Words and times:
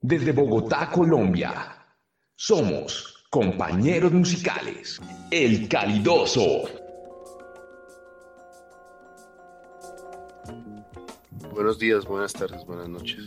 Desde 0.00 0.32
Bogotá, 0.32 0.90
Colombia, 0.90 1.74
somos 2.36 3.24
compañeros 3.30 4.12
musicales, 4.12 5.00
El 5.30 5.68
Calidoso. 5.68 6.64
Buenos 11.50 11.78
días, 11.78 12.04
buenas 12.04 12.34
tardes, 12.34 12.64
buenas 12.66 12.90
noches. 12.90 13.24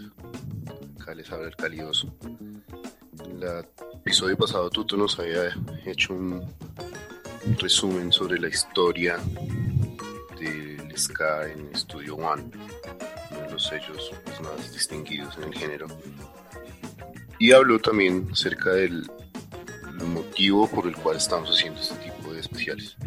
Acá 1.02 1.16
les 1.16 1.30
habla 1.32 1.48
El 1.48 1.56
Calidoso. 1.56 2.16
En 3.26 3.42
el 3.42 3.66
episodio 3.96 4.38
pasado 4.38 4.70
Tuto 4.70 4.96
nos 4.96 5.20
había 5.20 5.50
hecho 5.86 6.14
un, 6.14 6.46
resumen 7.60 8.12
sobre 8.12 8.40
la 8.40 8.48
historia 8.48 9.18
del 10.40 10.96
ska 10.96 11.50
en 11.50 11.76
Studio 11.76 12.16
One, 12.18 12.44
uno 13.32 13.42
de 13.42 13.52
los 13.52 13.66
sellos 13.66 14.12
pues, 14.24 14.40
más 14.42 14.72
distinguidos 14.72 15.36
en 15.38 15.46
el 15.46 15.56
género. 15.56 15.88
Y 17.40 17.52
habló 17.54 17.80
también 17.80 18.28
acerca 18.34 18.72
del 18.72 19.10
motivo 20.06 20.70
por 20.70 20.86
el 20.88 20.98
cual 20.98 21.16
estamos 21.16 21.50
haciendo 21.50 21.80
este 21.80 21.96
tipo 21.96 22.34
de 22.34 22.42
especiales. 22.42 22.98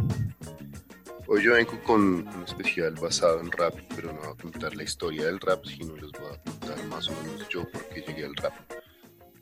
Hoy 1.27 1.45
yo 1.45 1.53
vengo 1.53 1.79
con 1.83 2.27
un 2.27 2.45
especial 2.47 2.95
basado 2.95 3.41
en 3.41 3.53
rap, 3.53 3.75
pero 3.95 4.11
no 4.13 4.21
voy 4.21 4.31
a 4.31 4.35
contar 4.35 4.75
la 4.75 4.85
historia 4.85 5.27
del 5.27 5.39
rap, 5.39 5.67
sino 5.67 5.95
les 5.97 6.11
voy 6.13 6.33
a 6.33 6.39
contar 6.43 6.83
más 6.87 7.09
o 7.09 7.13
menos 7.23 7.47
yo 7.51 7.71
por 7.71 7.87
qué 7.89 8.01
llegué 8.01 8.25
al 8.25 8.35
rap, 8.37 8.55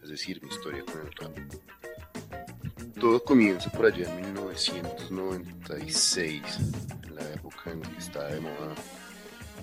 es 0.03 0.11
decir, 0.11 0.43
mi 0.43 0.49
historia 0.49 0.85
con 0.85 1.03
el 1.07 1.13
rap. 1.13 1.39
Todo 2.99 3.23
comienza 3.23 3.71
por 3.71 3.87
allá 3.87 4.13
en 4.13 4.23
1996, 4.23 6.43
en 7.05 7.15
la 7.15 7.33
época 7.33 7.71
en 7.71 7.81
que 7.81 7.99
estaba 7.99 8.27
de 8.27 8.41
moda 8.41 8.75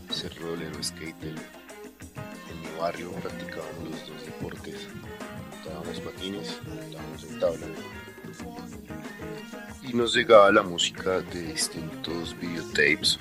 ser 0.10 0.34
rolero, 0.40 0.82
skater. 0.82 1.36
En 2.50 2.62
mi 2.62 2.80
barrio 2.80 3.12
practicábamos 3.12 3.90
los 3.92 4.08
dos 4.08 4.26
deportes, 4.26 4.88
montábamos 5.52 6.00
patines, 6.00 6.60
montábamos 6.68 7.24
en 7.24 7.40
tabla 7.40 7.68
y 9.88 9.94
nos 9.94 10.14
llegaba 10.14 10.52
la 10.52 10.64
música 10.64 11.22
de 11.22 11.44
distintos 11.44 12.38
videotapes, 12.40 13.18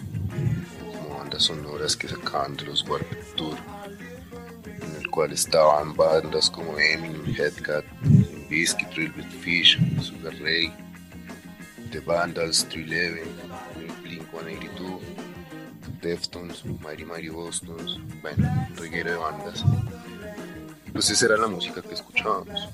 como 0.80 1.18
bandas 1.18 1.44
sonoras 1.44 1.96
que 1.96 2.08
sacaban 2.08 2.56
de 2.56 2.64
los 2.64 2.86
Warped 2.88 3.18
Tour, 3.36 3.56
en 4.64 4.96
el 4.96 5.08
cual 5.08 5.32
estaban 5.32 5.94
bandas 5.94 6.50
como 6.50 6.76
Eminem, 6.78 7.24
Headcat, 7.36 7.84
Biscuit, 8.50 8.88
Drillbit 8.88 9.30
Fish, 9.42 9.78
Sugar 10.02 10.34
Ray, 10.40 10.72
The 11.92 12.00
Vandals, 12.00 12.66
311, 12.68 13.22
Blink 14.02 14.28
182, 14.30 14.95
Deftones, 16.06 16.64
Mighty 16.64 17.04
Mighty 17.04 17.28
Bostons, 17.30 17.98
bueno, 18.22 18.68
un 18.70 18.76
reguero 18.76 19.10
de 19.10 19.16
bandas. 19.16 19.64
Pues 20.92 21.10
esa 21.10 21.26
era 21.26 21.36
la 21.36 21.48
música 21.48 21.82
que 21.82 21.94
escuchábamos. 21.94 22.68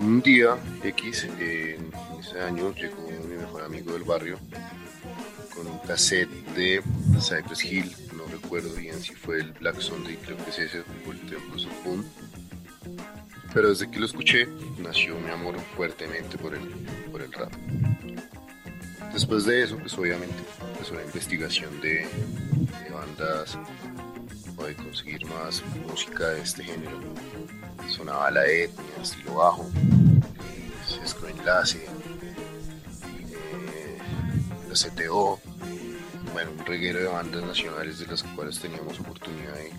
Un 0.00 0.20
día 0.20 0.56
X, 0.82 1.24
en 1.38 1.90
ese 2.18 2.40
año, 2.40 2.74
llegó 2.74 3.08
mi 3.28 3.36
mejor 3.36 3.62
amigo 3.62 3.92
del 3.92 4.02
barrio 4.02 4.38
con 5.54 5.68
un 5.68 5.78
cassette 5.78 6.30
de 6.54 6.82
Cypress 7.20 7.64
Hill, 7.64 7.92
no 8.16 8.26
recuerdo 8.26 8.74
bien 8.74 9.00
si 9.00 9.14
fue 9.14 9.38
el 9.38 9.52
Black 9.52 9.80
Sunday, 9.80 10.16
creo 10.16 10.36
que 10.36 10.50
es 10.50 10.58
ese, 10.58 10.80
o 10.80 11.12
el. 11.12 12.04
Pero 13.54 13.68
desde 13.70 13.90
que 13.90 14.00
lo 14.00 14.06
escuché, 14.06 14.48
nació 14.78 15.18
mi 15.20 15.30
amor 15.30 15.56
fuertemente 15.76 16.36
por 16.38 16.54
el, 16.54 16.68
por 17.10 17.22
el 17.22 17.32
rap. 17.32 17.52
Después 19.12 19.46
de 19.46 19.62
eso, 19.62 19.78
pues 19.78 19.96
obviamente 19.96 20.34
empezó 20.78 20.94
la 20.94 21.02
investigación 21.02 21.80
de, 21.80 22.06
bandas 22.92 23.58
o 24.56 24.64
de 24.64 24.76
conseguir 24.76 25.26
más 25.26 25.62
música 25.88 26.28
de 26.28 26.42
este 26.42 26.62
género. 26.62 27.00
Sonaba 27.88 28.30
la 28.30 28.46
etnia, 28.46 29.02
estilo 29.02 29.34
bajo, 29.34 29.68
Sesco 30.86 31.26
Enlace, 31.26 31.84
eh, 33.32 33.98
la 34.68 34.74
CTO, 34.74 35.40
bueno, 36.32 36.52
un 36.56 36.64
reguero 36.64 37.00
de 37.00 37.06
bandas 37.06 37.42
nacionales 37.42 37.98
de 37.98 38.06
las 38.06 38.22
cuales 38.22 38.60
teníamos 38.60 39.00
oportunidad 39.00 39.54
de 39.54 39.72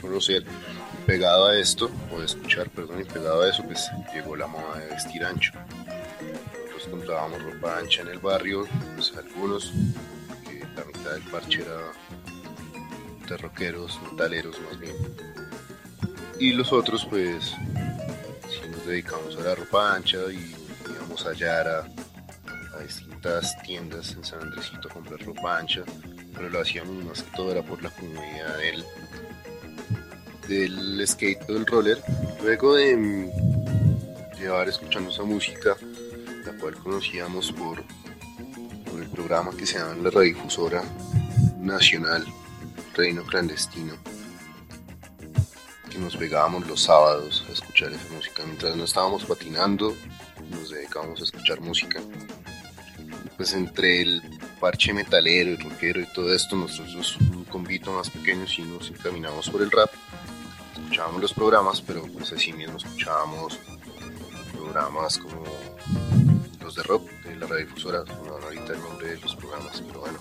conocer. 0.00 0.44
Pegado 1.06 1.46
a 1.46 1.56
esto, 1.56 1.88
o 2.12 2.18
de 2.18 2.26
escuchar, 2.26 2.68
perdón, 2.70 3.00
y 3.00 3.04
pegado 3.04 3.42
a 3.42 3.48
eso, 3.48 3.62
pues 3.62 3.88
llegó 4.12 4.34
la 4.34 4.48
moda 4.48 4.78
de 4.78 4.86
vestir 4.86 5.24
ancho. 5.24 5.52
Nosotros 5.52 6.88
comprábamos 6.90 7.42
ropa 7.44 7.78
ancha 7.78 8.02
en 8.02 8.08
el 8.08 8.18
barrio, 8.18 8.66
pues 8.96 9.12
algunos, 9.16 9.72
del 11.14 11.22
parche 11.24 11.62
era 11.62 11.92
de 13.28 13.36
rockeros, 13.36 14.00
metaleros 14.10 14.60
más 14.62 14.78
bien. 14.78 14.96
Y 16.38 16.52
los 16.52 16.72
otros, 16.72 17.06
pues, 17.06 17.54
sí 18.50 18.68
nos 18.70 18.86
dedicamos 18.86 19.36
a 19.36 19.40
la 19.40 19.54
ropa 19.54 19.94
ancha 19.94 20.18
y 20.30 20.54
íbamos 20.90 21.24
a 21.26 21.30
hallar 21.30 21.68
a, 21.68 21.78
a 22.76 22.80
distintas 22.82 23.56
tiendas 23.62 24.12
en 24.12 24.24
San 24.24 24.40
Andresito 24.40 24.88
a 24.88 24.92
comprar 24.92 25.20
ropa 25.24 25.58
ancha, 25.58 25.82
pero 26.34 26.48
lo 26.48 26.60
hacíamos 26.60 27.04
más 27.04 27.22
que 27.22 27.36
todo 27.36 27.52
era 27.52 27.62
por 27.62 27.82
la 27.82 27.90
comunidad 27.90 28.58
del, 28.58 28.84
del 30.48 31.06
skate 31.06 31.48
o 31.48 31.54
del 31.54 31.66
roller. 31.66 31.98
Luego 32.42 32.74
de 32.74 33.30
llevar 34.38 34.68
escuchando 34.68 35.10
esa 35.10 35.22
música, 35.22 35.76
la 36.44 36.52
cual 36.58 36.74
conocíamos 36.74 37.52
por, 37.52 37.78
el 37.78 38.01
programa 39.12 39.52
que 39.56 39.66
se 39.66 39.78
llama 39.78 39.94
la 39.94 40.10
radiodifusora 40.10 40.82
nacional 41.58 42.26
Reino 42.94 43.22
Clandestino, 43.24 43.94
que 45.90 45.98
nos 45.98 46.16
pegábamos 46.16 46.66
los 46.66 46.82
sábados 46.82 47.44
a 47.48 47.52
escuchar 47.52 47.92
esa 47.92 48.08
música. 48.14 48.42
Mientras 48.44 48.74
no 48.76 48.84
estábamos 48.84 49.24
patinando, 49.24 49.94
nos 50.50 50.70
dedicábamos 50.70 51.20
a 51.20 51.24
escuchar 51.24 51.60
música. 51.60 52.00
Pues 53.36 53.52
entre 53.52 54.02
el 54.02 54.22
parche 54.60 54.92
metalero 54.92 55.50
y 55.50 55.56
rockero 55.56 56.00
y 56.00 56.06
todo 56.12 56.34
esto, 56.34 56.56
nosotros 56.56 57.18
un 57.18 57.44
convito 57.44 57.92
más 57.92 58.10
pequeño 58.10 58.46
sí 58.46 58.62
nos 58.62 58.90
encaminamos 58.90 59.48
por 59.50 59.62
el 59.62 59.70
rap. 59.70 59.90
Escuchábamos 60.74 61.20
los 61.20 61.34
programas, 61.34 61.80
pero 61.80 62.02
pues 62.06 62.32
así 62.32 62.52
mismo 62.52 62.76
escuchábamos 62.76 63.58
programas 64.52 65.18
como 65.18 65.44
de 66.74 66.82
rock 66.82 67.10
de 67.24 67.36
la 67.36 67.46
radiodifusora, 67.46 68.04
no 68.24 68.32
ahorita 68.36 68.72
el 68.72 68.80
nombre 68.80 69.08
de 69.08 69.20
los 69.20 69.36
programas, 69.36 69.82
pero 69.86 70.00
bueno. 70.00 70.18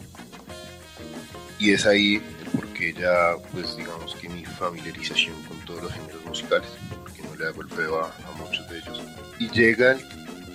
Y 1.60 1.72
es 1.72 1.86
ahí 1.86 2.16
el 2.16 2.50
porqué 2.60 2.94
ya, 2.94 3.36
pues 3.52 3.78
digamos 3.78 4.16
que 4.16 4.28
mi 4.30 4.46
familiarización 4.46 5.36
con 5.44 5.58
todos 5.66 5.84
los 5.84 5.94
géneros 5.94 6.26
musicales, 6.26 6.70
porque 7.04 7.22
no 7.22 7.36
le 7.36 7.48
hago 7.48 7.62
el 7.62 7.70
feo 7.70 8.00
a, 8.00 8.08
a 8.08 8.32
muchos 8.38 8.68
de 8.70 8.80
ellos. 8.80 9.02
Y 9.40 9.50
llega 9.50 9.98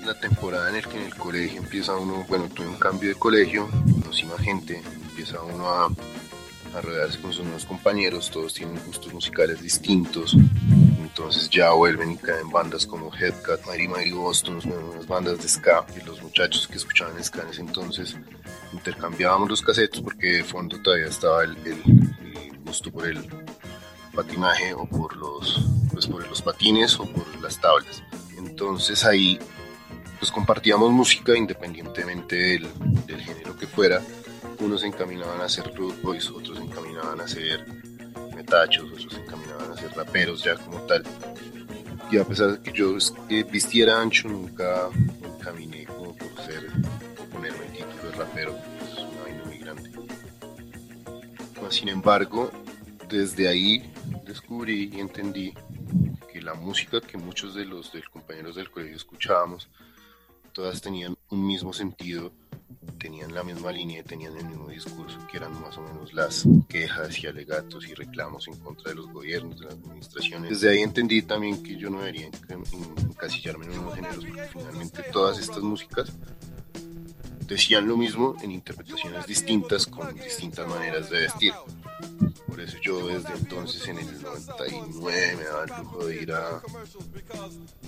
la 0.04 0.14
temporada 0.14 0.68
en 0.70 0.76
el 0.76 0.86
que 0.86 0.98
en 0.98 1.04
el 1.06 1.14
colegio 1.14 1.60
empieza 1.60 1.96
uno, 1.96 2.24
bueno, 2.28 2.48
tuve 2.48 2.68
un 2.68 2.76
cambio 2.78 3.08
de 3.08 3.14
colegio, 3.16 3.68
conocí 4.00 4.24
más 4.26 4.40
gente, 4.40 4.82
empieza 5.08 5.42
uno 5.42 5.68
a, 5.68 5.86
a 6.74 6.80
rodearse 6.80 7.20
con 7.20 7.32
sus 7.32 7.44
nuevos 7.44 7.64
compañeros, 7.64 8.30
todos 8.30 8.54
tienen 8.54 8.78
gustos 8.86 9.12
musicales 9.12 9.60
distintos, 9.62 10.36
entonces 11.16 11.48
ya 11.48 11.70
vuelven 11.70 12.10
y 12.12 12.16
caen 12.18 12.50
bandas 12.50 12.86
como 12.86 13.10
Headcat, 13.10 13.64
Mighty 13.66 13.88
Mighty 13.88 14.12
Boston, 14.12 14.60
unas 14.92 15.06
bandas 15.06 15.40
de 15.40 15.48
ska, 15.48 15.86
y 15.98 16.04
los 16.04 16.20
muchachos 16.22 16.68
que 16.68 16.76
escuchaban 16.76 17.24
ska 17.24 17.40
en 17.40 17.48
ese 17.48 17.62
entonces 17.62 18.14
intercambiábamos 18.74 19.48
los 19.48 19.62
casetos 19.62 20.02
porque 20.02 20.26
de 20.26 20.44
fondo 20.44 20.78
todavía 20.82 21.06
estaba 21.06 21.44
el, 21.44 21.56
el, 21.64 21.82
el 22.50 22.58
gusto 22.58 22.92
por 22.92 23.06
el 23.06 23.26
patinaje 24.14 24.74
o 24.74 24.84
por 24.84 25.16
los 25.16 25.64
pues 25.90 26.06
por 26.06 26.28
los 26.28 26.42
patines 26.42 27.00
o 27.00 27.06
por 27.06 27.26
las 27.40 27.58
tablas. 27.62 28.02
Entonces 28.36 29.02
ahí 29.06 29.38
pues 30.18 30.30
compartíamos 30.30 30.92
música 30.92 31.34
independientemente 31.34 32.36
del, 32.36 32.68
del 33.06 33.22
género 33.22 33.56
que 33.56 33.66
fuera. 33.66 34.02
Unos 34.58 34.82
se 34.82 34.88
encaminaban 34.88 35.40
a 35.40 35.44
hacer 35.46 35.74
root 35.74 35.98
boys, 36.02 36.28
otros 36.28 36.58
se 36.58 36.64
encaminaban 36.64 37.22
a 37.22 37.24
hacer 37.24 37.64
metachos, 38.46 38.92
otros 38.92 39.14
encaminaban 39.14 39.72
a 39.72 39.76
ser 39.76 39.90
raperos 39.92 40.42
ya 40.42 40.56
como 40.56 40.78
tal. 40.82 41.02
Y 42.10 42.18
a 42.18 42.24
pesar 42.24 42.52
de 42.52 42.62
que 42.62 42.72
yo 42.72 42.96
vistiera 43.50 44.00
ancho, 44.00 44.28
nunca 44.28 44.88
caminé 45.42 45.84
como 45.86 46.14
por 46.16 46.28
ser 46.44 46.70
o 47.20 47.24
ponerme 47.24 47.66
el 47.66 47.72
título 47.72 48.10
de 48.10 48.16
rapero, 48.16 48.56
es 48.84 48.98
una 48.98 49.22
vaina 49.22 49.44
muy 49.44 49.58
grande. 49.58 49.90
Sin 51.70 51.88
embargo, 51.88 52.52
desde 53.08 53.48
ahí 53.48 53.92
descubrí 54.24 54.90
y 54.94 55.00
entendí 55.00 55.52
que 56.32 56.40
la 56.40 56.54
música 56.54 57.00
que 57.00 57.18
muchos 57.18 57.56
de 57.56 57.64
los 57.64 57.90
compañeros 58.12 58.54
del 58.54 58.70
colegio 58.70 58.96
escuchábamos, 58.96 59.68
todas 60.52 60.80
tenían 60.80 61.16
un 61.30 61.44
mismo 61.44 61.72
sentido 61.72 62.30
tenían 62.98 63.34
la 63.34 63.42
misma 63.42 63.72
línea, 63.72 64.02
tenían 64.02 64.36
el 64.36 64.46
mismo 64.46 64.68
discurso, 64.68 65.18
que 65.30 65.36
eran 65.36 65.52
más 65.60 65.76
o 65.78 65.82
menos 65.82 66.12
las 66.14 66.46
quejas 66.68 67.22
y 67.22 67.26
alegatos 67.26 67.86
y 67.86 67.94
reclamos 67.94 68.48
en 68.48 68.56
contra 68.56 68.90
de 68.90 68.96
los 68.96 69.06
gobiernos, 69.12 69.58
de 69.58 69.66
las 69.66 69.74
administraciones. 69.74 70.50
Desde 70.50 70.70
ahí 70.70 70.80
entendí 70.80 71.22
también 71.22 71.62
que 71.62 71.76
yo 71.76 71.90
no 71.90 71.98
debería 71.98 72.30
encasillarme 72.98 73.66
en 73.66 73.78
unos 73.78 73.94
géneros, 73.94 74.24
porque 74.24 74.48
finalmente 74.52 75.02
todas 75.12 75.38
estas 75.38 75.62
músicas 75.62 76.12
decían 77.46 77.86
lo 77.86 77.96
mismo 77.96 78.36
en 78.42 78.50
interpretaciones 78.50 79.26
distintas, 79.26 79.86
con 79.86 80.14
distintas 80.14 80.66
maneras 80.68 81.10
de 81.10 81.20
vestir. 81.20 81.52
Por 82.46 82.60
eso 82.60 82.76
yo 82.82 83.06
desde 83.06 83.34
entonces, 83.34 83.86
en 83.88 83.98
el 83.98 84.22
99, 84.22 85.36
me 85.36 85.44
daba 85.44 85.64
el 85.64 85.82
lujo 85.82 86.06
de 86.06 86.22
ir 86.22 86.32
a, 86.32 86.62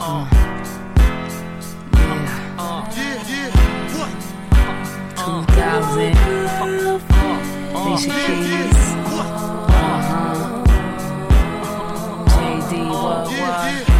Uh, 0.00 0.26
yeah, 2.96 2.96
yeah, 2.96 3.28
yeah, 3.28 3.94
what? 3.94 4.10
2000. 5.16 6.16
Alicia 7.74 8.12
Keys. 8.26 8.80
Uh-huh. 9.78 10.64
JD, 12.26 12.72
what, 12.88 13.30
Yeah, 13.30 13.42
what? 13.42 13.58
yeah, 13.68 13.88
what? 13.88 13.97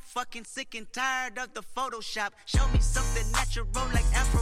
Fucking 0.00 0.44
sick 0.44 0.74
and 0.74 0.90
tired 0.92 1.38
of 1.38 1.54
the 1.54 1.62
Photoshop. 1.76 2.30
Show 2.46 2.66
me 2.68 2.80
something 2.80 3.30
natural 3.32 3.66
like 3.92 4.04
Afro 4.14 4.40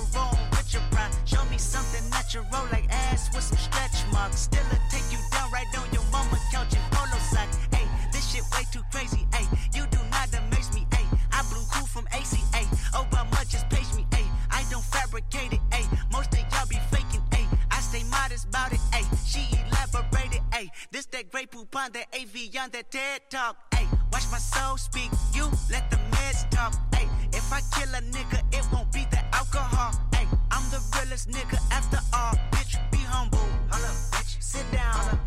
with 0.69 0.75
your 0.75 0.83
pride. 0.91 1.15
Show 1.25 1.45
me 1.47 1.59
something 1.59 2.09
natural 2.11 2.45
like 2.73 2.87
ass 2.91 3.29
with 3.35 3.45
some 3.45 3.59
stretch 3.59 4.13
marks. 4.13 4.41
Still 4.41 4.67
a 4.73 4.79
take 4.91 5.05
you 5.11 5.19
down 5.31 5.51
right 5.51 5.67
on 5.79 5.87
your 5.93 6.05
mama 6.13 6.39
couch 6.53 6.75
in 6.75 6.83
polo 6.91 7.19
socks. 7.33 7.59
Hey, 7.73 7.87
this 8.13 8.33
shit 8.33 8.45
way 8.53 8.65
too 8.73 8.83
crazy. 8.93 9.27
Hey, 9.33 9.47
you 9.75 9.87
do 9.91 9.99
not 10.11 10.29
amaze 10.35 10.73
me. 10.75 10.87
Hey, 10.93 11.07
I 11.33 11.43
blew 11.51 11.65
cool 11.73 11.87
from 11.87 12.07
ACA. 12.13 12.65
Obama 12.93 13.49
just 13.49 13.69
page 13.71 13.93
me. 13.97 14.07
Hey, 14.13 14.27
I 14.51 14.65
don't 14.71 14.85
fabricate 14.85 15.53
it. 15.53 15.61
Hey, 15.73 15.85
most 16.13 16.33
of 16.33 16.41
y'all 16.53 16.67
be 16.67 16.79
faking. 16.91 17.23
Hey, 17.33 17.47
I 17.71 17.81
stay 17.81 18.03
modest 18.05 18.49
about 18.49 18.73
it. 18.73 18.81
Hey, 18.93 19.05
she 19.25 19.47
elaborated. 19.67 20.43
Hey, 20.53 20.71
this 20.91 21.07
that 21.07 21.31
great 21.31 21.51
poop 21.51 21.75
on 21.77 21.93
that 21.93 22.07
AV 22.15 22.55
on 22.61 22.71
that 22.71 22.91
TED 22.91 23.21
talk. 23.31 23.57
Hey, 23.75 23.78
watch 24.13 24.27
my 24.31 24.39
soul 24.39 24.77
speak. 24.77 25.11
You 25.35 25.45
let 25.71 25.91
the 25.91 25.99
meds 26.13 26.49
talk. 26.51 26.75
Hey, 26.95 27.09
if 27.33 27.53
I 27.53 27.61
kill 27.75 27.95
a 27.95 28.03
nigga, 28.03 28.41
it 28.53 28.65
won't 28.73 28.91
be 28.93 29.07
the 29.11 29.21
alcohol. 29.33 29.93
Hey, 30.15 30.27
I'm 30.51 30.65
the 30.71 30.81
realest 30.95 31.29
nigga 31.31 31.59
after 31.71 31.99
all. 32.13 32.35
Bitch, 32.53 32.79
be 32.91 32.99
humble. 32.99 33.39
bitch. 33.71 34.43
Sit 34.43 34.67
down. 34.73 35.19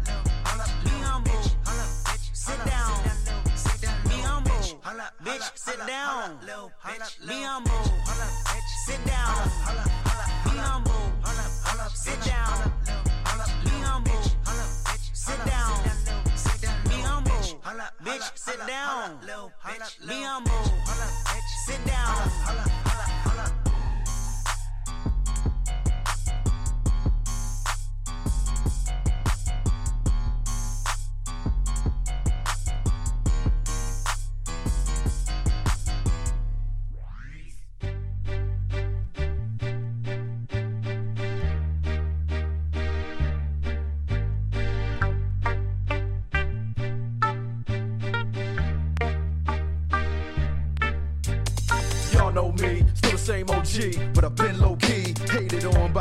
Be 0.84 0.90
humble. 1.02 1.32
Bitch, 1.32 1.56
Sit 2.34 2.66
down. 2.66 2.92
Be 4.08 4.18
humble. 4.22 4.52
Bitch, 5.24 5.52
sit 5.56 5.88
down. 5.88 6.38
Be 7.28 7.44
humble. 7.44 7.84
Sit 8.86 9.06
down. 9.06 9.50
Be 10.46 10.58
humble. 10.58 11.12
Sit 11.94 12.22
down. 12.24 12.81
Bitch, 18.04 18.32
sit 18.36 18.60
down. 18.68 19.20
Be 20.08 20.24
humble. 20.24 20.52
Sit 21.66 21.86
down. 21.86 22.91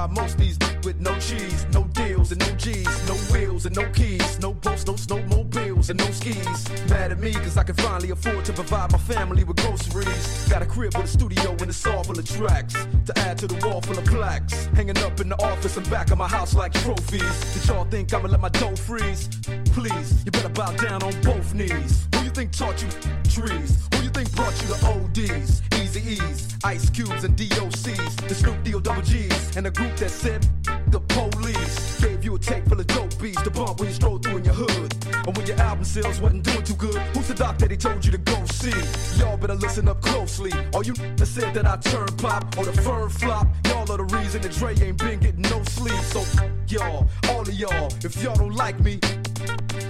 By 0.00 0.07
most 0.14 0.38
these 0.38 0.59
with 0.83 0.99
no 0.99 1.12
cheese, 1.19 1.66
no 1.73 1.85
deals 1.85 2.33
and 2.33 2.40
no 2.40 2.50
G's, 2.57 2.87
no 3.07 3.14
wheels 3.33 3.66
and 3.66 3.76
no 3.76 3.87
keys, 3.90 4.38
no 4.40 4.54
boats, 4.54 4.87
no 4.87 4.95
snowmobiles 4.95 5.90
and 5.90 5.99
no 5.99 6.11
skis. 6.11 6.61
Mad 6.88 7.12
at 7.12 7.19
me 7.19 7.33
cause 7.33 7.59
I 7.59 7.64
can 7.64 7.75
finally 7.75 8.11
afford 8.11 8.47
to 8.47 8.52
provide 8.52 8.92
my 8.92 8.99
family 8.99 9.45
with 9.45 9.57
groceries. 9.57 10.49
Got 10.49 10.62
a 10.62 10.66
crib 10.66 10.97
with 10.97 11.04
a 11.04 11.09
studio 11.09 11.50
and 11.50 11.69
a 11.69 11.73
saw 11.73 12.02
full 12.02 12.19
of 12.19 12.25
tracks 12.25 12.75
to 13.07 13.19
add 13.19 13.37
to 13.38 13.47
the 13.47 13.57
wall 13.66 13.83
full 13.83 13.99
of 13.99 14.04
plaques. 14.07 14.66
Hanging 14.76 14.97
up 14.99 15.21
in 15.21 15.28
the 15.28 15.42
office 15.45 15.76
and 15.76 15.88
back 15.90 16.11
of 16.11 16.16
my 16.16 16.28
house 16.28 16.54
like 16.54 16.73
trophies. 16.73 17.54
Did 17.54 17.69
y'all 17.69 17.85
think 17.85 18.14
I'ma 18.14 18.28
let 18.28 18.40
my 18.40 18.49
dough 18.49 18.76
freeze? 18.76 19.28
Please, 19.76 20.25
you 20.25 20.30
better 20.30 20.49
bow 20.49 20.73
down 20.76 21.02
on 21.02 21.12
both 21.21 21.52
knees. 21.52 22.09
Who 22.14 22.25
you 22.25 22.30
think 22.30 22.52
taught 22.52 22.80
you 22.83 22.88
trees? 23.28 23.87
Who 23.95 24.02
you 24.02 24.11
think 24.11 24.35
brought 24.35 24.57
you 24.62 24.69
the 24.69 24.80
ODs? 24.92 25.61
Easy 25.83 26.00
E's, 26.12 26.50
Ice 26.64 26.90
Cubes, 26.90 27.24
and 27.24 27.36
DOCs. 27.36 28.28
The 28.28 28.34
Snoop 28.34 28.62
Deal 28.62 28.80
Double 28.80 29.02
G's, 29.02 29.56
and 29.56 29.66
a 29.66 29.70
group 29.70 29.96
that 29.96 30.10
said 30.10 30.46
the 30.88 31.00
police. 31.00 32.00
Gave 32.00 32.24
you 32.24 32.34
a 32.34 32.38
tape 32.38 32.66
full 32.66 32.80
of 32.80 32.86
dope 32.86 33.18
beats 33.20 33.42
to 33.42 33.50
bump 33.50 33.80
when 33.80 33.88
you 33.88 33.94
stroll 33.94 34.18
through 34.18 34.38
in 34.38 34.44
your 34.44 34.54
hood. 34.54 34.94
And 35.26 35.36
when 35.36 35.46
your 35.46 35.58
album 35.60 35.84
sales 35.84 36.20
wasn't 36.20 36.44
doing 36.44 36.62
too 36.62 36.74
good, 36.74 36.96
who's 37.14 37.28
the 37.28 37.34
doc 37.34 37.58
that 37.58 37.70
he 37.70 37.76
told 37.76 38.04
you 38.04 38.12
to 38.12 38.18
go 38.18 38.44
see? 38.46 38.72
Y'all 39.18 39.36
better 39.36 39.54
listen 39.54 39.88
up 39.88 40.00
closely. 40.00 40.52
All 40.74 40.84
you 40.84 40.94
that 40.94 41.26
said 41.26 41.54
that 41.54 41.66
I 41.66 41.76
turn 41.76 42.08
pop 42.18 42.56
or 42.58 42.64
the 42.64 42.72
firm 42.82 43.08
flop, 43.08 43.46
y'all 43.66 43.90
are 43.90 43.98
the 43.98 44.16
reason 44.16 44.42
that 44.42 44.52
Dre 44.52 44.74
ain't 44.80 44.98
been 44.98 45.20
getting 45.20 45.42
no 45.42 45.62
sleep. 45.64 46.00
So 46.12 46.22
y'all, 46.68 47.08
all 47.28 47.42
of 47.42 47.54
y'all, 47.54 47.92
if 48.04 48.22
y'all 48.22 48.36
don't 48.36 48.54
like 48.54 48.78
me, 48.80 48.98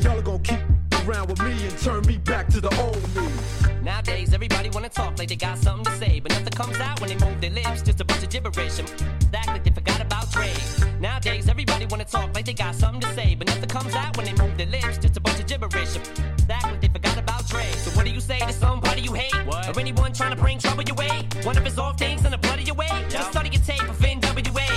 y'all 0.02 0.18
are 0.18 0.22
gonna 0.22 0.38
keep 0.40 0.60
around 1.10 1.28
with 1.28 1.42
me 1.42 1.52
and 1.66 1.78
turn 1.78 2.02
me 2.06 2.18
back 2.18 2.46
to 2.48 2.60
the 2.60 2.72
old 2.82 3.02
me. 3.16 3.26
Nowadays, 3.82 4.32
everybody 4.32 4.70
wanna 4.70 4.88
talk 4.88 5.18
like 5.18 5.28
they 5.28 5.36
got 5.36 5.58
something 5.58 5.84
to 5.84 5.98
say, 5.98 6.20
but 6.20 6.30
nothing 6.32 6.52
comes 6.52 6.78
out 6.78 7.00
when 7.00 7.10
they 7.10 7.24
move 7.24 7.40
their 7.40 7.50
lips. 7.50 7.82
Just 7.82 8.00
a 8.00 8.04
bunch 8.04 8.22
of 8.22 8.28
gibberish 8.28 8.78
and 8.78 8.88
act 9.34 9.48
like 9.48 9.64
they 9.64 9.70
forgot 9.70 10.00
about 10.00 10.30
Dre. 10.30 10.52
Nowadays, 11.00 11.48
everybody 11.48 11.86
wanna 11.86 12.04
talk 12.04 12.32
like 12.34 12.44
they 12.44 12.52
got 12.52 12.74
something 12.74 13.00
to 13.00 13.14
say, 13.14 13.34
but 13.34 13.48
nothing 13.48 13.68
comes 13.68 13.94
out 13.94 14.16
when 14.16 14.26
they 14.26 14.34
move 14.34 14.56
their 14.56 14.66
lips. 14.66 14.98
Just 14.98 15.16
a 15.16 15.20
bunch 15.20 15.40
of 15.40 15.46
gibberish 15.46 15.96
and 15.96 16.50
act 16.50 16.64
like 16.64 16.80
they 16.80 16.88
forgot 16.88 17.18
about 17.18 17.46
Dre. 17.48 17.66
So 17.84 17.90
what 17.96 18.04
do 18.04 18.12
you 18.12 18.20
say 18.20 18.38
to 18.38 18.52
somebody 18.52 19.02
you 19.02 19.12
hate, 19.12 19.34
or 19.46 19.80
anyone 19.80 20.12
trying 20.12 20.34
to 20.36 20.40
bring 20.40 20.58
trouble 20.58 20.84
your 20.84 20.96
way? 20.96 21.26
One 21.42 21.56
of 21.56 21.64
his 21.64 21.78
off 21.78 21.98
things 21.98 22.24
in 22.24 22.30
the 22.30 22.38
blood 22.38 22.60
of 22.60 22.66
your 22.66 22.76
way. 22.76 22.92
Just 23.08 23.30
study 23.32 23.48
your 23.50 23.62
tape 23.62 23.88
of 23.88 23.98
NWA. 23.98 24.68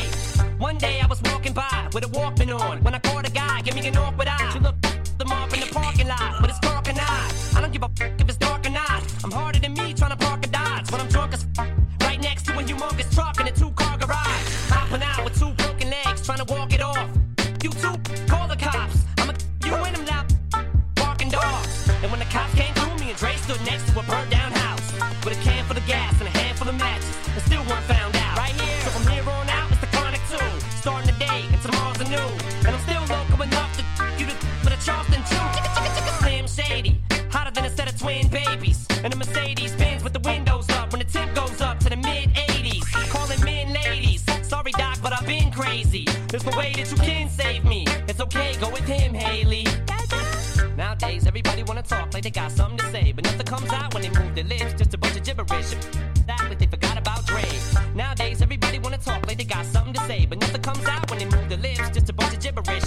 One 0.60 0.78
day 0.78 1.00
I 1.02 1.06
was 1.08 1.22
walking 1.24 1.54
by 1.54 1.90
with 1.94 2.06
a 2.06 2.08
Walkman 2.08 2.58
on 2.60 2.82
when 2.84 2.96
I 2.96 3.00
caught 3.00 3.28
a 3.28 3.32
guy, 3.32 3.62
give 3.62 3.75
me 3.75 3.86
an 3.88 3.98
awkward 3.98 4.30
eye. 4.30 4.42
There's 46.34 46.48
no 46.48 46.58
way 46.58 46.74
that 46.74 46.90
you 46.90 46.98
can 46.98 47.30
save 47.30 47.63
me. 47.63 47.86
It's 48.08 48.20
okay, 48.20 48.56
go 48.60 48.68
with 48.68 48.86
him, 48.86 49.13
Haley. 49.13 49.68
Nowadays, 50.75 51.28
everybody 51.28 51.62
wanna 51.62 51.84
talk 51.84 52.12
like 52.12 52.24
they 52.24 52.32
got 52.32 52.52
something 52.52 52.80
to 52.80 52.92
say, 52.92 53.12
but 53.12 53.24
nothing 53.24 53.46
comes 53.46 53.70
out 53.72 53.94
when 53.94 54.02
they 54.02 54.10
move 54.10 54.34
their 54.34 54.44
lips. 54.44 54.74
Just 54.74 54.96
a 54.96 54.98
bunch 54.98 55.16
of 55.16 55.24
gibberish. 55.24 55.75
That 56.25 56.44
like 56.50 56.58
they 56.58 56.66
forgot 56.66 56.98
about 56.98 57.28
Dre. 57.28 57.44
Nowadays, 57.94 58.42
everybody 58.42 58.80
wanna 58.80 58.98
talk 58.98 59.28
like 59.28 59.38
they 59.38 59.44
got 59.44 59.63
something 59.68 59.94
to 59.94 60.02
say, 60.08 60.25
but 60.25 60.40
nothing 60.40 60.63
comes 60.63 60.84
out 60.88 61.08
when 61.12 61.20
they 61.20 61.25
move 61.25 61.48
their 61.50 61.60
lips. 61.60 61.92
Just 61.92 62.10
a 62.10 62.13
bunch 62.13 62.34
of 62.34 62.42
gibberish. 62.42 62.86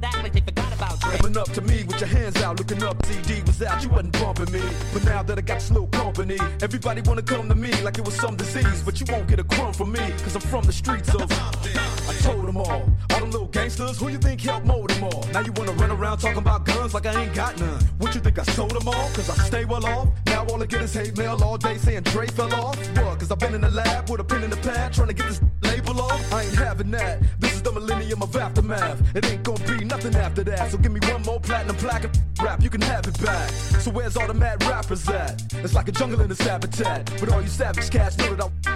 That 0.00 0.18
like 0.24 0.32
they 0.32 0.40
forgot 0.40 0.74
about 0.74 0.98
Dre. 0.98 1.16
Coming 1.18 1.36
up 1.36 1.52
to 1.52 1.60
me 1.60 1.84
with 1.84 2.00
your 2.00 2.08
hands 2.08 2.42
out, 2.42 2.58
looking 2.58 2.82
up. 2.82 2.99
CD 3.24 3.42
was 3.42 3.62
out, 3.62 3.82
you 3.82 3.88
wasn't 3.88 4.12
bumping 4.12 4.52
me. 4.52 4.62
But 4.92 5.04
now 5.04 5.22
that 5.22 5.38
I 5.38 5.40
got 5.40 5.62
slow 5.62 5.86
company, 5.86 6.38
everybody 6.62 7.00
wanna 7.02 7.22
come 7.22 7.48
to 7.48 7.54
me 7.54 7.72
like 7.82 7.98
it 7.98 8.04
was 8.04 8.14
some 8.14 8.36
disease. 8.36 8.82
But 8.82 9.00
you 9.00 9.06
won't 9.10 9.28
get 9.28 9.38
a 9.38 9.44
crumb 9.44 9.72
from 9.72 9.92
me, 9.92 10.00
cause 10.22 10.34
I'm 10.34 10.42
from 10.42 10.64
the 10.64 10.72
streets 10.72 11.14
of. 11.14 11.30
I 11.30 12.12
told 12.22 12.46
them 12.46 12.56
all, 12.56 12.82
all 13.12 13.20
them 13.20 13.30
little 13.30 13.46
gangsters, 13.48 13.98
who 13.98 14.08
you 14.08 14.18
think 14.18 14.40
helped 14.40 14.66
mold 14.66 14.90
them 14.90 15.04
all? 15.04 15.24
Now 15.32 15.40
you 15.40 15.52
wanna 15.52 15.72
run 15.72 15.90
around 15.90 16.18
talking 16.18 16.38
about 16.38 16.64
guns 16.64 16.94
like 16.94 17.06
I 17.06 17.22
ain't 17.22 17.34
got 17.34 17.58
none. 17.58 17.82
What 17.98 18.14
you 18.14 18.20
think 18.20 18.38
I 18.38 18.42
sold 18.42 18.70
them 18.72 18.88
all? 18.88 19.08
Cause 19.14 19.28
I 19.30 19.34
stay 19.44 19.64
well 19.64 19.84
off. 19.86 20.08
Now 20.26 20.46
all 20.46 20.62
I 20.62 20.66
get 20.66 20.82
is 20.82 20.94
hate 20.94 21.16
mail 21.16 21.42
all 21.42 21.56
day 21.56 21.76
saying 21.78 22.04
Dre 22.04 22.26
fell 22.26 22.52
off. 22.54 22.76
What? 22.98 23.18
Cause 23.18 23.30
I've 23.30 23.38
been 23.38 23.54
in 23.54 23.60
the 23.60 23.70
lab 23.70 24.08
with 24.10 24.20
a 24.20 24.24
pen 24.24 24.42
in 24.42 24.50
the 24.50 24.56
pad 24.58 24.92
trying 24.92 25.08
to 25.08 25.14
get 25.14 25.26
this 25.26 25.40
label 25.62 26.00
off. 26.00 26.32
I 26.32 26.42
ain't 26.42 26.54
having 26.54 26.90
that. 26.92 27.20
This 27.38 27.59
the 27.62 27.72
millennium 27.72 28.22
of 28.22 28.34
aftermath. 28.36 29.00
It 29.14 29.24
ain't 29.30 29.42
gonna 29.42 29.64
be 29.66 29.84
nothing 29.84 30.14
after 30.14 30.42
that. 30.44 30.70
So 30.70 30.78
give 30.78 30.92
me 30.92 31.00
one 31.12 31.22
more 31.22 31.40
platinum 31.40 31.76
plaque 31.76 32.04
and 32.04 32.22
rap, 32.42 32.62
you 32.62 32.70
can 32.70 32.80
have 32.82 33.06
it 33.06 33.20
back. 33.22 33.50
So 33.80 33.90
where's 33.90 34.16
all 34.16 34.26
the 34.26 34.34
mad 34.34 34.62
rappers 34.64 35.08
at? 35.08 35.42
It's 35.54 35.74
like 35.74 35.88
a 35.88 35.92
jungle 35.92 36.20
in 36.20 36.30
its 36.30 36.40
habitat. 36.40 37.10
But 37.20 37.32
all 37.32 37.42
you 37.42 37.48
savage 37.48 37.90
cats 37.90 38.16
know 38.18 38.34
that 38.34 38.50
I 38.66 38.70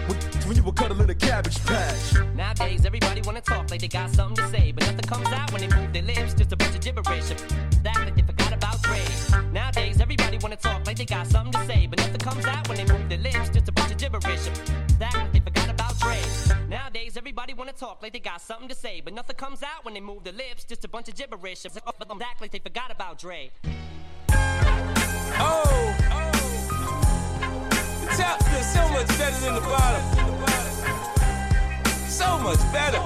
when 0.47 0.57
you 0.57 0.63
were 0.63 0.73
cuddling 0.73 1.09
a 1.09 1.15
cabbage 1.15 1.65
patch. 1.65 2.15
Nowadays, 2.35 2.85
everybody 2.85 3.23
wanna 3.23 3.41
talk 3.41 3.71
like 3.71 3.81
they 3.81 3.89
got 3.89 4.11
something 4.11 4.37
to 4.37 4.51
say, 4.51 4.73
but 4.73 4.85
nothing 4.85 5.09
comes 5.09 5.29
out 5.29 5.53
when 5.53 5.63
they 5.63 5.77
move 5.77 5.93
their 5.93 6.03
lips. 6.03 6.35
Just 6.35 6.53
a 6.53 6.57
bunch 6.57 6.75
of 6.75 6.81
gibberish. 6.81 7.29
That 7.83 7.97
like 7.99 8.15
they 8.15 8.23
forgot 8.23 8.53
about 8.53 8.83
Dre. 8.83 9.01
Nowadays, 9.53 10.01
everybody 10.01 10.39
wanna 10.39 10.57
talk 10.57 10.87
like 10.87 10.97
they 10.97 11.07
got 11.07 11.27
something 11.27 11.53
to 11.53 11.67
say, 11.67 11.87
but 11.87 11.99
nothing 11.99 12.19
comes 12.21 12.45
out 12.47 12.69
when 12.69 12.77
they 12.77 12.85
move 12.85 13.09
their 13.09 13.19
lips. 13.19 13.51
Just 13.51 13.69
a 13.69 13.73
bunch 13.73 13.93
of 13.93 13.99
gibberish. 13.99 14.49
That 14.99 15.34
Everybody 17.17 17.55
wanna 17.55 17.73
talk 17.73 18.03
like 18.03 18.13
they 18.13 18.19
got 18.19 18.41
something 18.41 18.69
to 18.69 18.75
say, 18.75 19.01
but 19.01 19.15
nothing 19.15 19.37
comes 19.37 19.63
out 19.63 19.85
when 19.85 19.95
they 19.95 20.01
move 20.01 20.25
their 20.25 20.33
lips. 20.33 20.65
Just 20.65 20.85
a 20.85 20.89
bunch 20.89 21.09
of 21.09 21.15
gibberish. 21.15 21.63
But 21.63 22.09
them 22.09 22.19
back 22.19 22.41
like 22.41 22.51
they 22.51 22.59
forgot 22.59 22.91
about 22.91 23.19
Dre. 23.19 23.53
Oh, 25.39 25.95
the 28.01 28.07
top 28.17 28.43
feels 28.43 28.67
so 28.73 28.89
much 28.89 29.07
better 29.17 29.41
than 29.45 29.55
the 29.55 29.61
bottom. 29.61 30.03
So 32.09 32.39
much 32.41 32.61
better. 32.73 33.01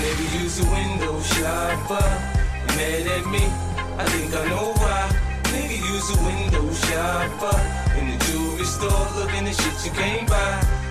Maybe 0.00 0.24
use 0.38 0.60
a 0.60 0.70
window 0.70 1.20
shopper. 1.22 2.06
Mad 2.76 3.06
at 3.08 3.26
me? 3.26 3.44
I 3.98 4.04
think 4.06 4.34
I 4.34 4.48
know 4.48 4.72
why. 4.74 5.10
Nigga 5.50 5.78
use 5.78 6.10
a 6.10 6.18
window 6.24 6.72
shopper. 6.72 7.58
In 7.98 8.16
the 8.16 8.24
jewelry 8.26 8.64
store 8.64 9.06
looking 9.16 9.48
at 9.48 9.54
shit 9.56 9.84
you 9.84 9.90
can't 9.90 10.28
buy. 10.28 10.85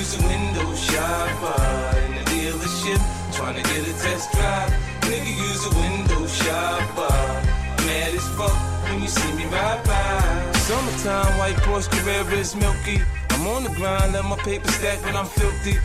Use 0.00 0.18
a 0.18 0.26
window 0.26 0.74
shopper. 0.74 1.98
In 2.06 2.14
the 2.14 2.24
dealership 2.32 3.00
trying 3.36 3.56
to 3.56 3.62
get 3.62 3.86
a 3.86 3.92
test 4.00 4.32
drive. 4.32 4.70
Nigga 5.02 5.28
use 5.28 5.66
a 5.66 5.72
window 5.76 6.26
shopper. 6.26 7.12
Mad 7.84 8.14
as 8.14 8.26
fuck 8.34 8.56
when 8.88 9.02
you 9.02 9.08
see 9.08 9.30
me 9.34 9.44
ride 9.44 9.84
by. 9.84 10.52
Summertime, 10.60 11.36
white 11.36 11.56
Porsche 11.56 11.90
Carrera 11.90 12.32
is 12.32 12.56
milky. 12.56 13.02
I'm 13.28 13.46
on 13.46 13.64
the 13.64 13.68
grind, 13.76 14.14
let 14.14 14.24
my 14.24 14.36
paper 14.36 14.70
stack 14.70 15.04
when 15.04 15.16
I'm 15.16 15.26
filthy. 15.26 15.76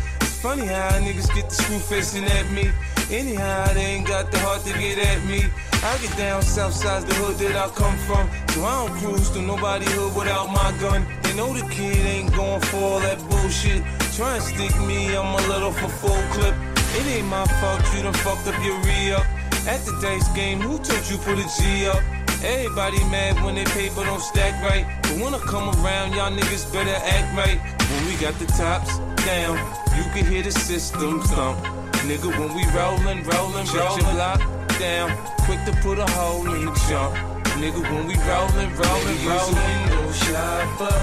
Funny 0.45 0.67
how 0.67 0.91
niggas 0.99 1.33
get 1.33 1.49
the 1.49 1.55
screw 1.55 1.79
facing 1.79 2.23
at 2.23 2.47
me. 2.51 2.69
Anyhow, 3.09 3.73
they 3.73 3.81
ain't 3.81 4.07
got 4.07 4.31
the 4.31 4.37
heart 4.37 4.61
to 4.65 4.73
get 4.77 4.99
at 4.99 5.25
me. 5.25 5.41
I 5.81 5.97
get 5.97 6.15
down 6.17 6.43
south 6.43 6.75
side 6.75 7.01
the 7.07 7.15
hood 7.15 7.37
that 7.37 7.55
I 7.55 7.67
come 7.73 7.97
from. 8.05 8.29
So 8.53 8.63
I 8.63 8.85
don't 8.85 8.95
cruise 8.99 9.31
to 9.31 9.41
nobody 9.41 9.85
hood 9.89 10.15
without 10.15 10.51
my 10.53 10.69
gun. 10.79 11.03
They 11.23 11.33
know 11.33 11.51
the 11.51 11.67
kid 11.73 11.97
ain't 11.97 12.31
going 12.35 12.61
for 12.61 12.77
all 12.77 12.99
that 12.99 13.17
bullshit. 13.27 13.81
Try 14.13 14.35
and 14.35 14.43
stick 14.43 14.79
me, 14.81 15.17
I'm 15.17 15.33
a 15.33 15.47
little 15.49 15.71
for 15.71 15.89
full 15.89 16.23
clip. 16.33 16.53
It 16.93 17.07
ain't 17.07 17.25
my 17.25 17.45
fault 17.57 17.81
you 17.95 18.03
done 18.03 18.13
fucked 18.13 18.45
up 18.47 18.63
your 18.63 18.77
re-up. 18.85 19.25
At 19.65 19.81
the 19.81 19.97
dice 19.99 20.29
game, 20.35 20.59
who 20.61 20.77
told 20.77 21.09
you 21.09 21.17
put 21.25 21.39
a 21.39 21.47
G 21.57 21.87
up? 21.87 22.03
Everybody 22.45 22.99
mad 23.09 23.43
when 23.43 23.55
they 23.55 23.65
paper 23.65 24.03
don't 24.03 24.21
stack 24.21 24.53
right. 24.61 24.85
But 25.01 25.17
when 25.17 25.33
I 25.33 25.39
come 25.39 25.67
around, 25.81 26.13
y'all 26.13 26.29
niggas 26.29 26.71
better 26.71 26.93
act 26.93 27.35
right. 27.35 27.57
When 27.89 28.05
we 28.05 28.13
got 28.21 28.37
the 28.37 28.45
tops 28.45 28.99
down, 29.25 29.57
you 29.97 30.03
can 30.13 30.25
hear 30.29 30.43
the 30.43 30.51
system 30.51 31.21
thump. 31.21 31.57
Nigga, 32.05 32.29
when 32.37 32.53
we 32.53 32.63
rollin', 32.69 33.25
rollin', 33.25 33.65
rollin', 33.65 34.03
your 34.05 34.13
block 34.13 34.39
down, 34.77 35.09
quick 35.49 35.57
to 35.65 35.73
put 35.81 35.97
a 35.97 36.05
hole 36.11 36.45
in 36.53 36.65
the 36.65 36.73
jump. 36.87 37.15
Nigga, 37.57 37.81
when 37.81 38.05
we 38.05 38.13
rollin', 38.29 38.69
rollin', 38.77 39.19
rollin', 39.25 39.57
window 39.65 40.11
shopper, 40.13 40.97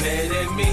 mad 0.00 0.32
at 0.32 0.50
me. 0.56 0.70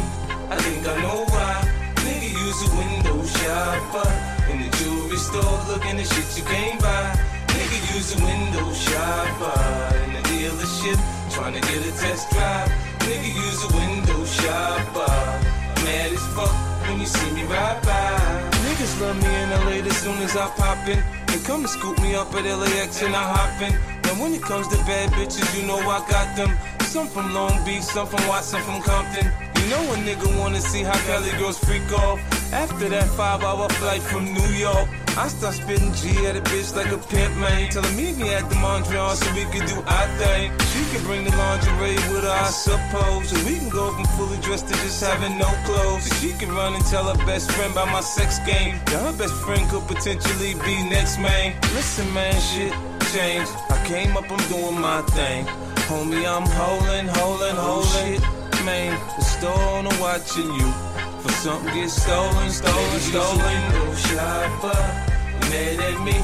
I 0.47 0.55
think 0.63 0.87
I 0.87 1.01
know 1.01 1.25
why. 1.35 1.67
Nigga, 2.07 2.31
use 2.31 2.59
a 2.63 2.69
window 2.79 3.19
shopper 3.27 4.07
in 4.53 4.63
the 4.63 4.69
jewelry 4.77 5.17
store, 5.17 5.59
looking 5.67 5.99
at 5.99 6.07
shit 6.07 6.37
you 6.37 6.43
can't 6.43 6.79
buy. 6.79 7.36
Nigga, 7.67 7.95
use 7.95 8.15
a 8.15 8.23
window 8.23 8.71
shopper 8.71 9.51
uh, 9.59 10.03
in 10.05 10.13
the 10.13 10.21
dealership, 10.29 10.97
trying 11.35 11.53
to 11.53 11.59
get 11.59 11.83
a 11.83 11.91
test 11.99 12.31
drive. 12.31 12.69
Nigga, 13.03 13.27
use 13.27 13.59
a 13.67 13.75
window 13.75 14.23
shopper. 14.23 15.03
Uh, 15.03 15.83
mad 15.83 16.13
as 16.13 16.25
fuck 16.31 16.55
when 16.87 17.01
you 17.01 17.05
see 17.05 17.29
me 17.31 17.43
ride 17.43 17.81
by. 17.83 18.47
Niggas 18.63 19.01
love 19.01 19.17
me 19.21 19.27
in 19.43 19.49
LA 19.49 19.85
as 19.85 19.97
soon 19.97 20.17
as 20.19 20.37
I 20.37 20.47
pop 20.55 20.87
in. 20.87 21.03
They 21.27 21.39
come 21.43 21.63
to 21.63 21.67
scoop 21.67 21.99
me 21.99 22.15
up 22.15 22.33
at 22.35 22.45
LAX 22.45 23.03
and 23.03 23.13
I 23.13 23.23
hop 23.35 23.61
in. 23.61 23.73
Now 24.03 24.15
when 24.21 24.33
it 24.33 24.43
comes 24.43 24.69
to 24.69 24.77
bad 24.87 25.11
bitches, 25.11 25.47
you 25.59 25.67
know 25.67 25.79
I 25.79 25.99
got 26.09 26.37
them. 26.37 26.57
Some 26.87 27.07
from 27.09 27.33
Long 27.33 27.65
Beach, 27.65 27.83
some 27.83 28.07
from 28.07 28.25
Watson, 28.29 28.61
from 28.61 28.81
Compton. 28.81 29.29
You 29.59 29.69
know 29.71 29.83
a 29.91 29.97
nigga 30.07 30.39
wanna 30.39 30.61
see 30.61 30.83
how 30.83 30.97
Cali 31.05 31.31
girls 31.31 31.57
freak 31.59 31.91
off. 31.91 32.19
After 32.53 32.87
that 32.87 33.07
five 33.19 33.43
hour 33.43 33.67
flight 33.67 34.01
from 34.01 34.23
New 34.33 34.51
York, 34.55 34.87
I 35.17 35.29
start 35.29 35.55
spitting 35.55 35.91
G 35.93 36.27
at 36.27 36.37
a 36.37 36.41
bitch 36.41 36.75
like 36.75 36.91
a 36.91 36.97
pimp, 37.09 37.35
man. 37.37 37.71
Tell 37.71 37.81
her 37.81 37.95
meet 37.97 38.17
me 38.17 38.35
at 38.35 38.47
the 38.49 38.55
Montreal 38.57 39.15
so 39.15 39.25
we 39.33 39.45
can 39.49 39.65
do 39.65 39.81
our 39.81 40.07
thing. 40.21 40.51
She 40.69 40.81
can 40.93 41.03
bring 41.05 41.23
the 41.23 41.35
lingerie 41.35 41.97
with 42.13 42.23
her, 42.23 42.29
I 42.29 42.49
suppose. 42.51 43.29
So 43.29 43.35
we 43.43 43.57
can 43.57 43.69
go 43.69 43.91
from 43.93 44.05
fully 44.13 44.37
dressed 44.41 44.67
to 44.67 44.75
just 44.75 45.03
having 45.03 45.39
no 45.39 45.49
clothes. 45.65 46.05
So 46.05 46.13
she 46.21 46.33
can 46.37 46.53
run 46.53 46.75
and 46.75 46.85
tell 46.85 47.05
her 47.09 47.17
best 47.25 47.51
friend 47.51 47.71
about 47.71 47.87
my 47.87 48.01
sex 48.01 48.37
game. 48.45 48.79
Now 48.93 49.09
her 49.09 49.17
best 49.17 49.33
friend 49.41 49.67
could 49.71 49.87
potentially 49.87 50.53
be 50.53 50.87
next, 50.87 51.17
man. 51.17 51.55
Listen, 51.73 52.13
man, 52.13 52.37
shit 52.39 52.73
changed. 53.11 53.51
I 53.73 53.83
came 53.87 54.15
up, 54.15 54.29
I'm 54.29 54.43
doing 54.53 54.79
my 54.79 55.01
thing. 55.17 55.47
Homie, 55.89 56.29
I'm 56.29 56.45
holding, 56.45 57.07
holding, 57.07 57.57
oh, 57.57 57.81
holding. 57.81 58.21
Shit, 58.21 58.65
man, 58.65 58.93
the 59.17 59.23
store 59.23 59.63
owner 59.81 59.97
watching 59.99 60.53
you. 60.53 60.86
For 61.27 61.33
something 61.33 61.73
gets 61.73 62.01
stolen, 62.01 62.49
stolen, 62.49 62.99
stolen. 63.01 63.37
Window 63.37 63.93
shopper, 63.95 64.79
mad 65.51 65.79
at 65.89 65.99
me. 66.07 66.15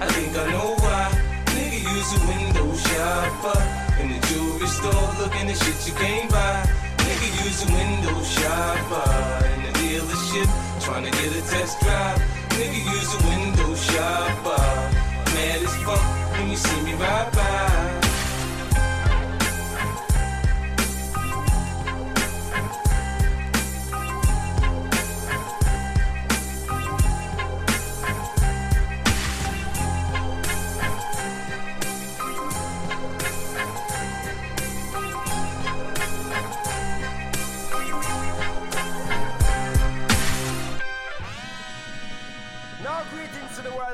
I 0.00 0.06
think 0.16 0.32
I 0.32 0.50
know 0.50 0.72
why. 0.80 1.12
Nigga 1.52 1.80
use 1.84 2.10
a 2.16 2.20
window 2.24 2.68
shopper 2.88 3.60
in 4.00 4.16
the 4.16 4.26
jewelry 4.28 4.66
store, 4.66 5.12
looking 5.20 5.50
at 5.50 5.58
shit 5.60 5.76
you 5.86 5.92
can't 6.00 6.30
buy. 6.30 6.64
Nigga 7.04 7.28
use 7.44 7.68
a 7.68 7.70
window 7.70 8.16
shopper 8.24 9.44
in 9.52 9.60
the 9.66 9.72
dealership, 9.76 10.48
trying 10.80 11.04
to 11.04 11.10
get 11.10 11.36
a 11.36 11.42
test 11.52 11.78
drive. 11.80 12.16
Nigga 12.56 12.80
use 12.96 13.12
a 13.12 13.20
window 13.28 13.74
shopper. 13.74 14.64
Mad 15.36 15.62
as 15.68 15.76
fuck 15.84 16.00
when 16.32 16.48
you 16.48 16.56
see 16.56 16.80
me 16.80 16.94
ride 16.94 17.30
by. 17.32 17.95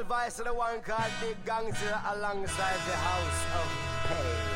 Vice 0.05 0.39
of 0.39 0.47
the 0.47 0.55
one 0.55 0.81
called 0.81 1.11
Big 1.21 1.37
Gangster 1.45 2.01
alongside 2.07 2.81
the 2.87 2.97
house 2.97 3.45
of 3.55 4.09
pain. 4.09 4.52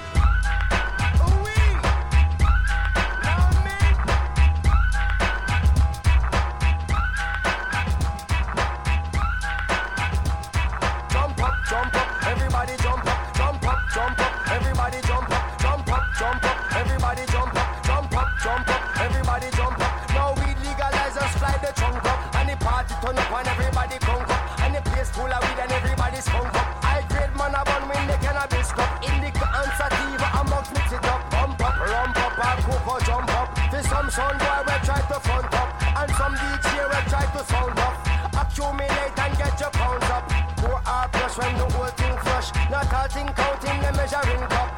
Some 34.16 34.38
boy 34.38 34.62
will 34.64 34.81
try 34.81 34.98
to 34.98 35.20
front 35.20 35.52
up, 35.52 35.98
and 36.00 36.11
some 36.16 36.35
DJ 36.37 36.88
will 36.88 37.11
try 37.11 37.26
to 37.37 37.44
sound 37.44 37.79
up. 37.79 37.96
Accumulate 38.33 39.18
and 39.18 39.37
get 39.37 39.61
your 39.61 39.68
pounds 39.68 40.05
up. 40.05 40.26
Pour 40.57 40.81
our 40.88 41.07
plus 41.11 41.37
when 41.37 41.55
the 41.59 41.66
whole 41.74 41.85
thing 41.88 42.16
flush. 42.24 42.50
Not 42.70 42.94
all 42.94 43.09
thing 43.09 43.29
counting 43.37 43.79
the 43.83 43.92
measuring 43.92 44.48
cup. 44.48 44.76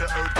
to 0.00 0.06
open. 0.18 0.39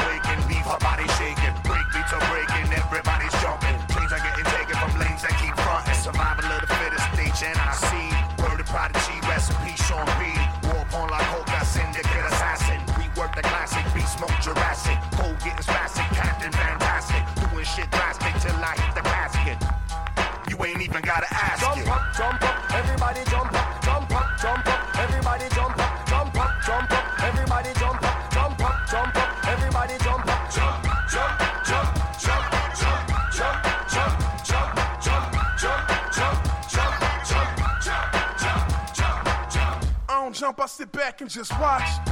can 41.20 41.28
just 41.28 41.52
watch. 41.60 42.09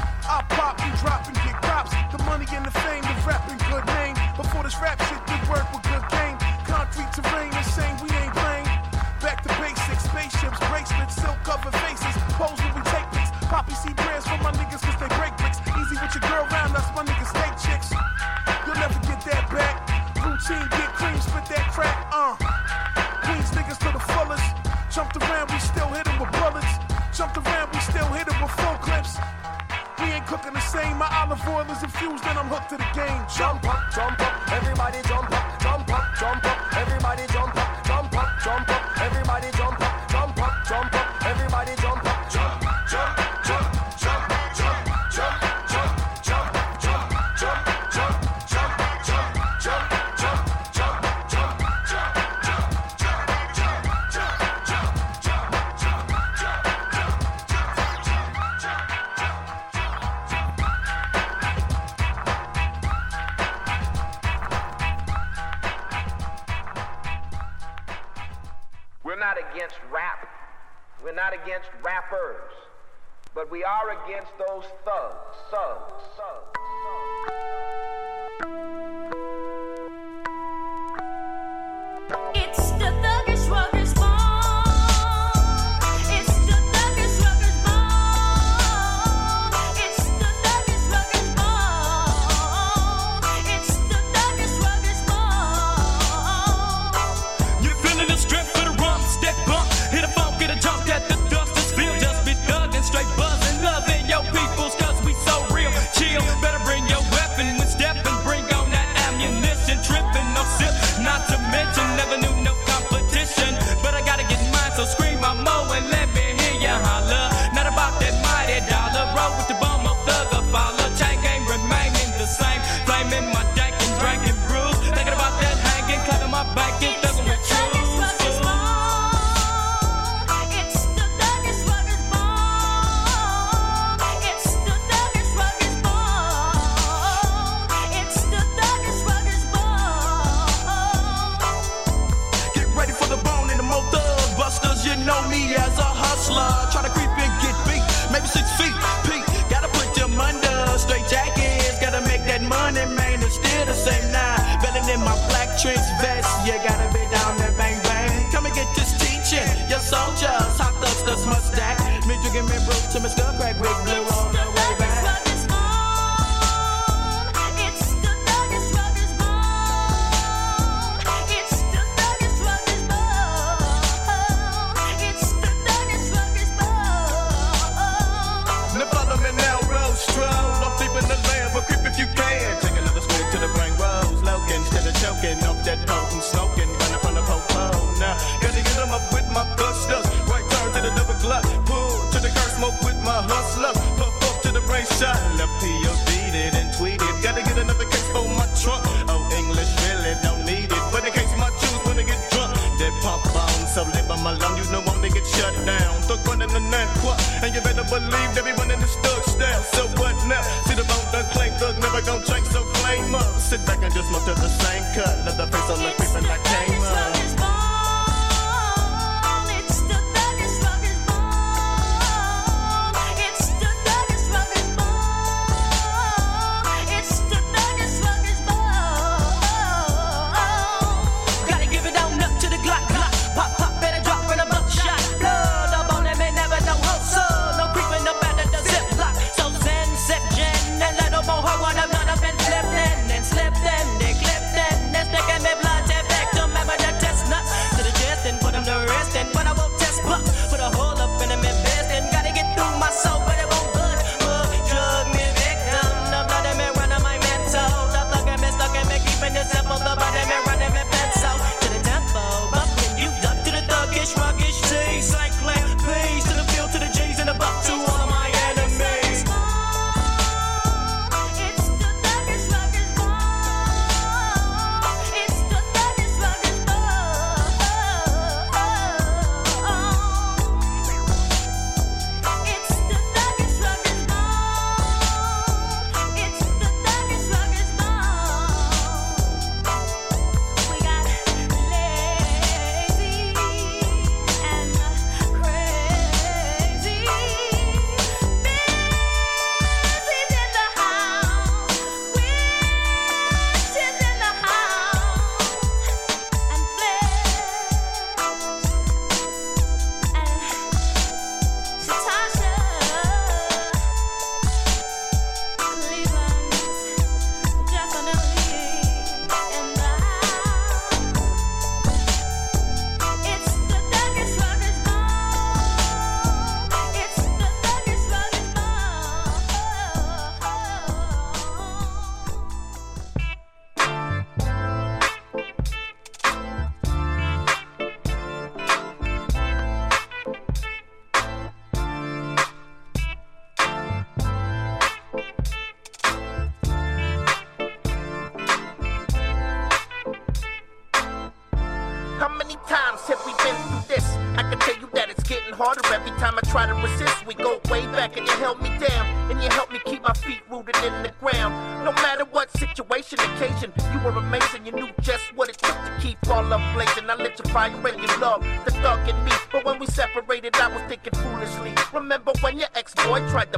those 74.59 74.71
thugs, 74.85 75.37
thugs. 75.51 75.98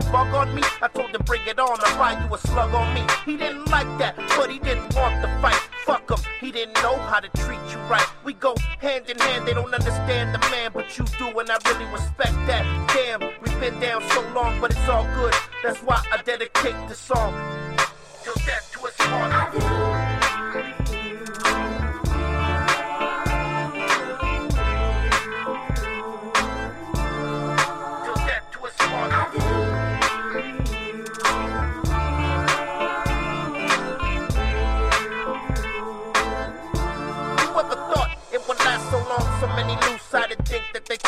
To 0.00 0.12
bug 0.12 0.34
on 0.34 0.54
me? 0.54 0.62
I 0.82 0.88
told 0.88 1.14
him 1.14 1.22
bring 1.24 1.42
it 1.46 1.58
on, 1.58 1.78
I'll 1.80 1.98
ride 1.98 2.24
you 2.24 2.34
a 2.34 2.38
slug 2.38 2.74
on 2.74 2.94
me. 2.94 3.02
He 3.24 3.36
didn't 3.36 3.66
like 3.70 3.86
that, 3.98 4.16
but 4.36 4.50
he 4.50 4.58
didn't 4.58 4.94
want 4.94 5.22
the 5.22 5.28
fight. 5.40 5.60
Fuck 5.84 6.10
him, 6.10 6.18
he 6.40 6.50
didn't 6.50 6.74
know 6.82 6.96
how 6.96 7.20
to 7.20 7.28
treat 7.42 7.60
you 7.70 7.78
right. 7.88 8.06
We 8.24 8.34
go 8.34 8.54
hand 8.78 9.08
in 9.08 9.18
hand, 9.18 9.46
they 9.46 9.54
don't 9.54 9.72
understand 9.72 10.34
the 10.34 10.38
man, 10.50 10.70
but 10.72 10.98
you 10.98 11.04
do, 11.18 11.38
and 11.38 11.50
I 11.50 11.58
really 11.66 11.90
respect 11.92 12.34
that. 12.48 12.64
Damn, 12.94 13.20
we've 13.42 13.60
been 13.60 13.78
down 13.80 14.02
so 14.10 14.20
long, 14.34 14.60
but 14.60 14.70
it's 14.70 14.88
all 14.88 15.04
good. 15.14 15.34
That's 15.62 15.80
why 15.80 16.02
I 16.12 16.22
dedicate 16.22 16.76
this 16.88 16.98
song. 16.98 17.34
Till 18.22 18.34
death 18.46 18.70
to 18.72 18.86
us 18.86 18.96
part. 18.96 19.69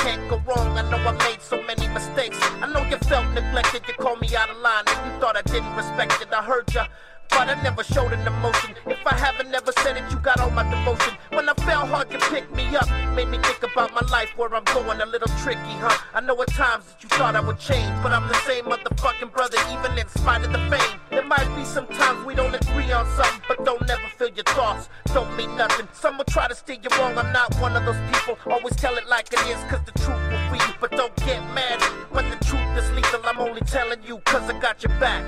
Can't 0.03 0.29
go 0.29 0.37
wrong. 0.47 0.77
I 0.77 0.83
know 0.91 0.99
I 0.99 1.13
made 1.29 1.41
so 1.41 1.63
many 1.63 1.87
mistakes. 1.89 2.39
I 2.61 2.67
know 2.67 2.83
you 2.91 2.97
felt 3.09 3.27
neglected. 3.35 3.83
You 3.87 3.95
called 3.95 4.21
me 4.21 4.35
out 4.35 4.51
of 4.51 4.59
line. 4.59 4.85
If 4.87 4.99
you 5.07 5.13
thought 5.21 5.37
I 5.37 5.43
didn't 5.43 5.75
respect 5.77 6.21
it, 6.21 6.33
I 6.33 6.43
heard 6.43 6.73
ya. 6.75 6.87
But 7.31 7.49
I 7.49 7.63
never 7.63 7.83
showed 7.83 8.13
an 8.13 8.27
emotion. 8.27 8.75
If 8.87 9.07
I 9.07 9.15
haven't 9.15 9.51
never 9.51 9.73
said 9.81 9.97
it, 9.97 10.05
you 10.11 10.19
got 10.19 10.39
all 10.41 10.51
my 10.51 10.69
devotion. 10.69 11.15
When 11.31 11.49
I 11.49 11.55
fell 11.55 11.87
hard, 11.87 12.13
you 12.13 12.19
picked 12.19 12.55
me 12.55 12.77
up. 12.77 12.89
Made 13.17 13.29
me 13.29 13.39
think 13.39 13.63
about 13.63 13.95
my 13.95 14.03
life, 14.11 14.31
where 14.37 14.55
I'm 14.55 14.65
going 14.65 15.01
a 15.01 15.07
little 15.07 15.33
tricky, 15.43 15.75
huh? 15.81 15.97
I 16.13 16.21
know 16.21 16.41
at 16.43 16.49
times 16.49 16.85
that 16.87 17.03
you 17.03 17.09
thought 17.09 17.35
I 17.35 17.41
would 17.41 17.59
change, 17.59 17.91
but 18.03 18.13
I'm 18.13 18.29
the 18.29 18.35
same 18.47 18.65
motherfucking 18.65 19.33
brother, 19.33 19.57
even 19.73 19.97
in 19.97 20.09
spite 20.09 20.45
of 20.45 20.53
the 20.53 20.59
fame. 20.69 21.01
There 21.11 21.25
might 21.25 21.49
be 21.57 21.65
some 21.65 21.87
times 21.87 22.27
we 22.27 22.35
don't 22.35 22.55
agree 22.55 22.93
on 22.93 23.07
something, 23.17 23.32
don't 23.65 23.87
never 23.87 24.09
feel 24.19 24.29
your 24.29 24.45
thoughts. 24.45 24.89
Don't 25.07 25.37
mean 25.37 25.57
nothing. 25.57 25.89
Some 25.93 26.19
will 26.19 26.25
try 26.25 26.49
to 26.49 26.55
steer 26.55 26.79
you 26.83 26.91
wrong. 26.99 27.17
I'm 27.17 27.33
not 27.33 27.55
one 27.57 27.77
of 27.77 27.85
those 27.85 28.01
people. 28.13 28.37
Always 28.51 28.77
tell 28.77 28.97
it 28.97 29.09
like 29.09 29.33
it 29.33 29.41
is, 29.47 29.63
cause 29.71 29.81
the 29.85 29.93
truth 29.99 30.23
will 30.31 30.49
free 30.49 30.59
you. 30.59 30.75
But 30.81 30.93
don't 30.93 31.15
get 31.17 31.41
mad 31.55 31.81
when 32.11 32.29
the 32.31 32.37
truth 32.45 32.77
is 32.77 32.91
lethal. 32.93 33.21
I'm 33.25 33.39
only 33.39 33.61
telling 33.63 34.03
you, 34.05 34.19
cause 34.19 34.49
I 34.51 34.59
got 34.59 34.83
your 34.83 34.99
back. 34.99 35.23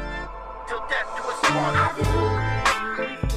Till 0.68 0.80
death 0.88 1.08
do 1.16 1.22
us 1.22 1.40
part. 1.42 3.33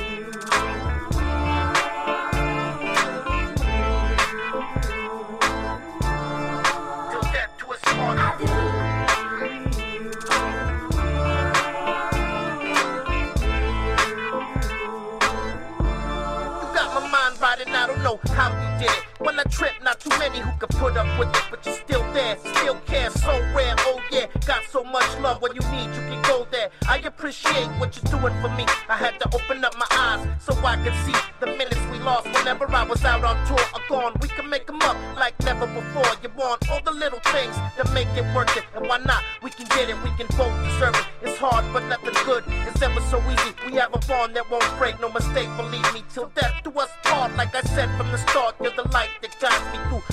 Know 18.03 18.19
how 18.33 18.49
you 18.49 18.87
did 18.87 18.97
it. 18.97 19.06
When 19.19 19.39
I 19.39 19.43
trip, 19.43 19.73
not 19.83 19.99
too 19.99 20.11
many 20.19 20.39
who 20.39 20.51
could 20.59 20.69
put 20.69 20.95
up 20.95 21.07
with 21.17 21.29
it, 21.29 21.43
but 21.49 21.65
you're 21.65 21.75
still 21.75 22.03
there, 22.13 22.37
still 22.37 22.75
care, 22.85 23.09
so 23.09 23.31
rare. 23.55 23.73
Oh 23.79 23.99
yeah, 24.11 24.27
got 24.45 24.61
so 24.69 24.83
much 24.83 25.07
love. 25.19 25.41
When 25.41 25.55
you 25.55 25.61
need, 25.71 25.87
you 25.95 26.01
can 26.05 26.21
go 26.21 26.47
there. 26.51 26.69
I 26.87 26.99
appreciate 26.99 27.67
what 27.79 27.97
you're 27.97 28.19
doing 28.19 28.33
for 28.41 28.49
me. 28.49 28.65
I 28.87 28.95
had 28.95 29.19
to 29.19 29.27
open 29.33 29.65
up 29.65 29.75
my 29.75 29.87
eyes 29.89 30.27
so 30.39 30.53
I 30.63 30.75
could 30.83 30.93
see 31.05 31.17
the 31.39 31.47
minutes 31.47 31.81
we 31.91 31.97
lost 31.99 32.27
whenever 32.27 32.69
I 32.69 32.83
was 32.83 33.03
out 33.05 33.23
on 33.23 33.35
tour 33.47 33.65
or 33.73 33.81
gone. 33.89 34.13
We 34.21 34.27
can 34.27 34.47
make 34.49 34.67
them 34.67 34.81
up 34.83 34.95
like 35.17 35.33
never 35.43 35.65
before. 35.65 36.13
You 36.21 36.29
want 36.37 36.69
all 36.69 36.81
the 36.85 36.91
little 36.91 37.19
things 37.33 37.55
that 37.77 37.91
make 37.93 38.09
it 38.15 38.25
worth 38.35 38.55
it, 38.55 38.65
and 38.75 38.87
why 38.87 38.99
not? 38.99 39.23
We 39.41 39.49
can 39.49 39.65
get 39.69 39.89
it, 39.89 39.97
we 40.03 40.11
can 40.11 40.27
both 40.37 40.53
deserve 40.63 40.93
it. 40.93 41.05
It's 41.23 41.37
hard, 41.39 41.65
but 41.73 41.83
nothing 41.89 42.13
good. 42.23 42.43
It's 42.67 42.81
ever 42.83 43.01
so 43.09 43.17
easy. 43.31 43.55
We 43.65 43.73
have 43.77 43.93
a 43.95 43.99
bond 44.07 44.35
that 44.35 44.49
won't 44.51 44.77
break, 44.77 45.01
no 45.01 45.09
mistake. 45.09 45.49
Believe 45.57 45.91
me, 45.93 46.03
till 46.13 46.27
death 46.35 46.53
do 46.63 46.69
us 46.79 46.91
part. 47.03 47.35
Like 47.35 47.55
I 47.55 47.61
said 47.61 47.89
from 47.97 48.11
the 48.11 48.19
start, 48.29 48.55
you're 48.61 48.76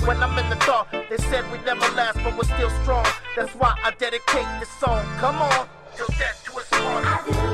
When 0.06 0.22
I'm 0.22 0.38
in 0.38 0.50
the 0.50 0.56
dark, 0.66 0.88
they 1.08 1.16
said 1.16 1.50
we'd 1.50 1.64
never 1.64 1.88
last, 1.94 2.18
but 2.22 2.36
we're 2.36 2.44
still 2.44 2.68
strong. 2.82 3.06
That's 3.36 3.54
why 3.54 3.74
I 3.82 3.90
dedicate 3.92 4.46
this 4.60 4.68
song. 4.78 5.02
Come 5.18 5.36
on, 5.36 5.66
till 5.96 6.06
death 6.18 6.46
do 6.46 6.58
us 6.58 6.68
part. 6.68 7.53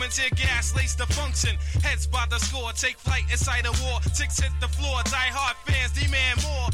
Patrolmen, 0.00 0.10
tear 0.10 0.30
gas, 0.36 0.74
lace 0.74 0.94
the 0.94 1.06
function. 1.06 1.56
Heads 1.82 2.06
by 2.06 2.24
the 2.30 2.38
score, 2.38 2.72
take 2.72 2.98
flight 2.98 3.24
inside 3.30 3.66
a 3.66 3.72
war. 3.84 4.00
Ticks 4.14 4.40
hit 4.40 4.52
the 4.60 4.68
floor, 4.68 5.02
die 5.04 5.30
hard 5.32 5.56
fans 5.66 5.92
demand 5.92 6.42
more. 6.42 6.68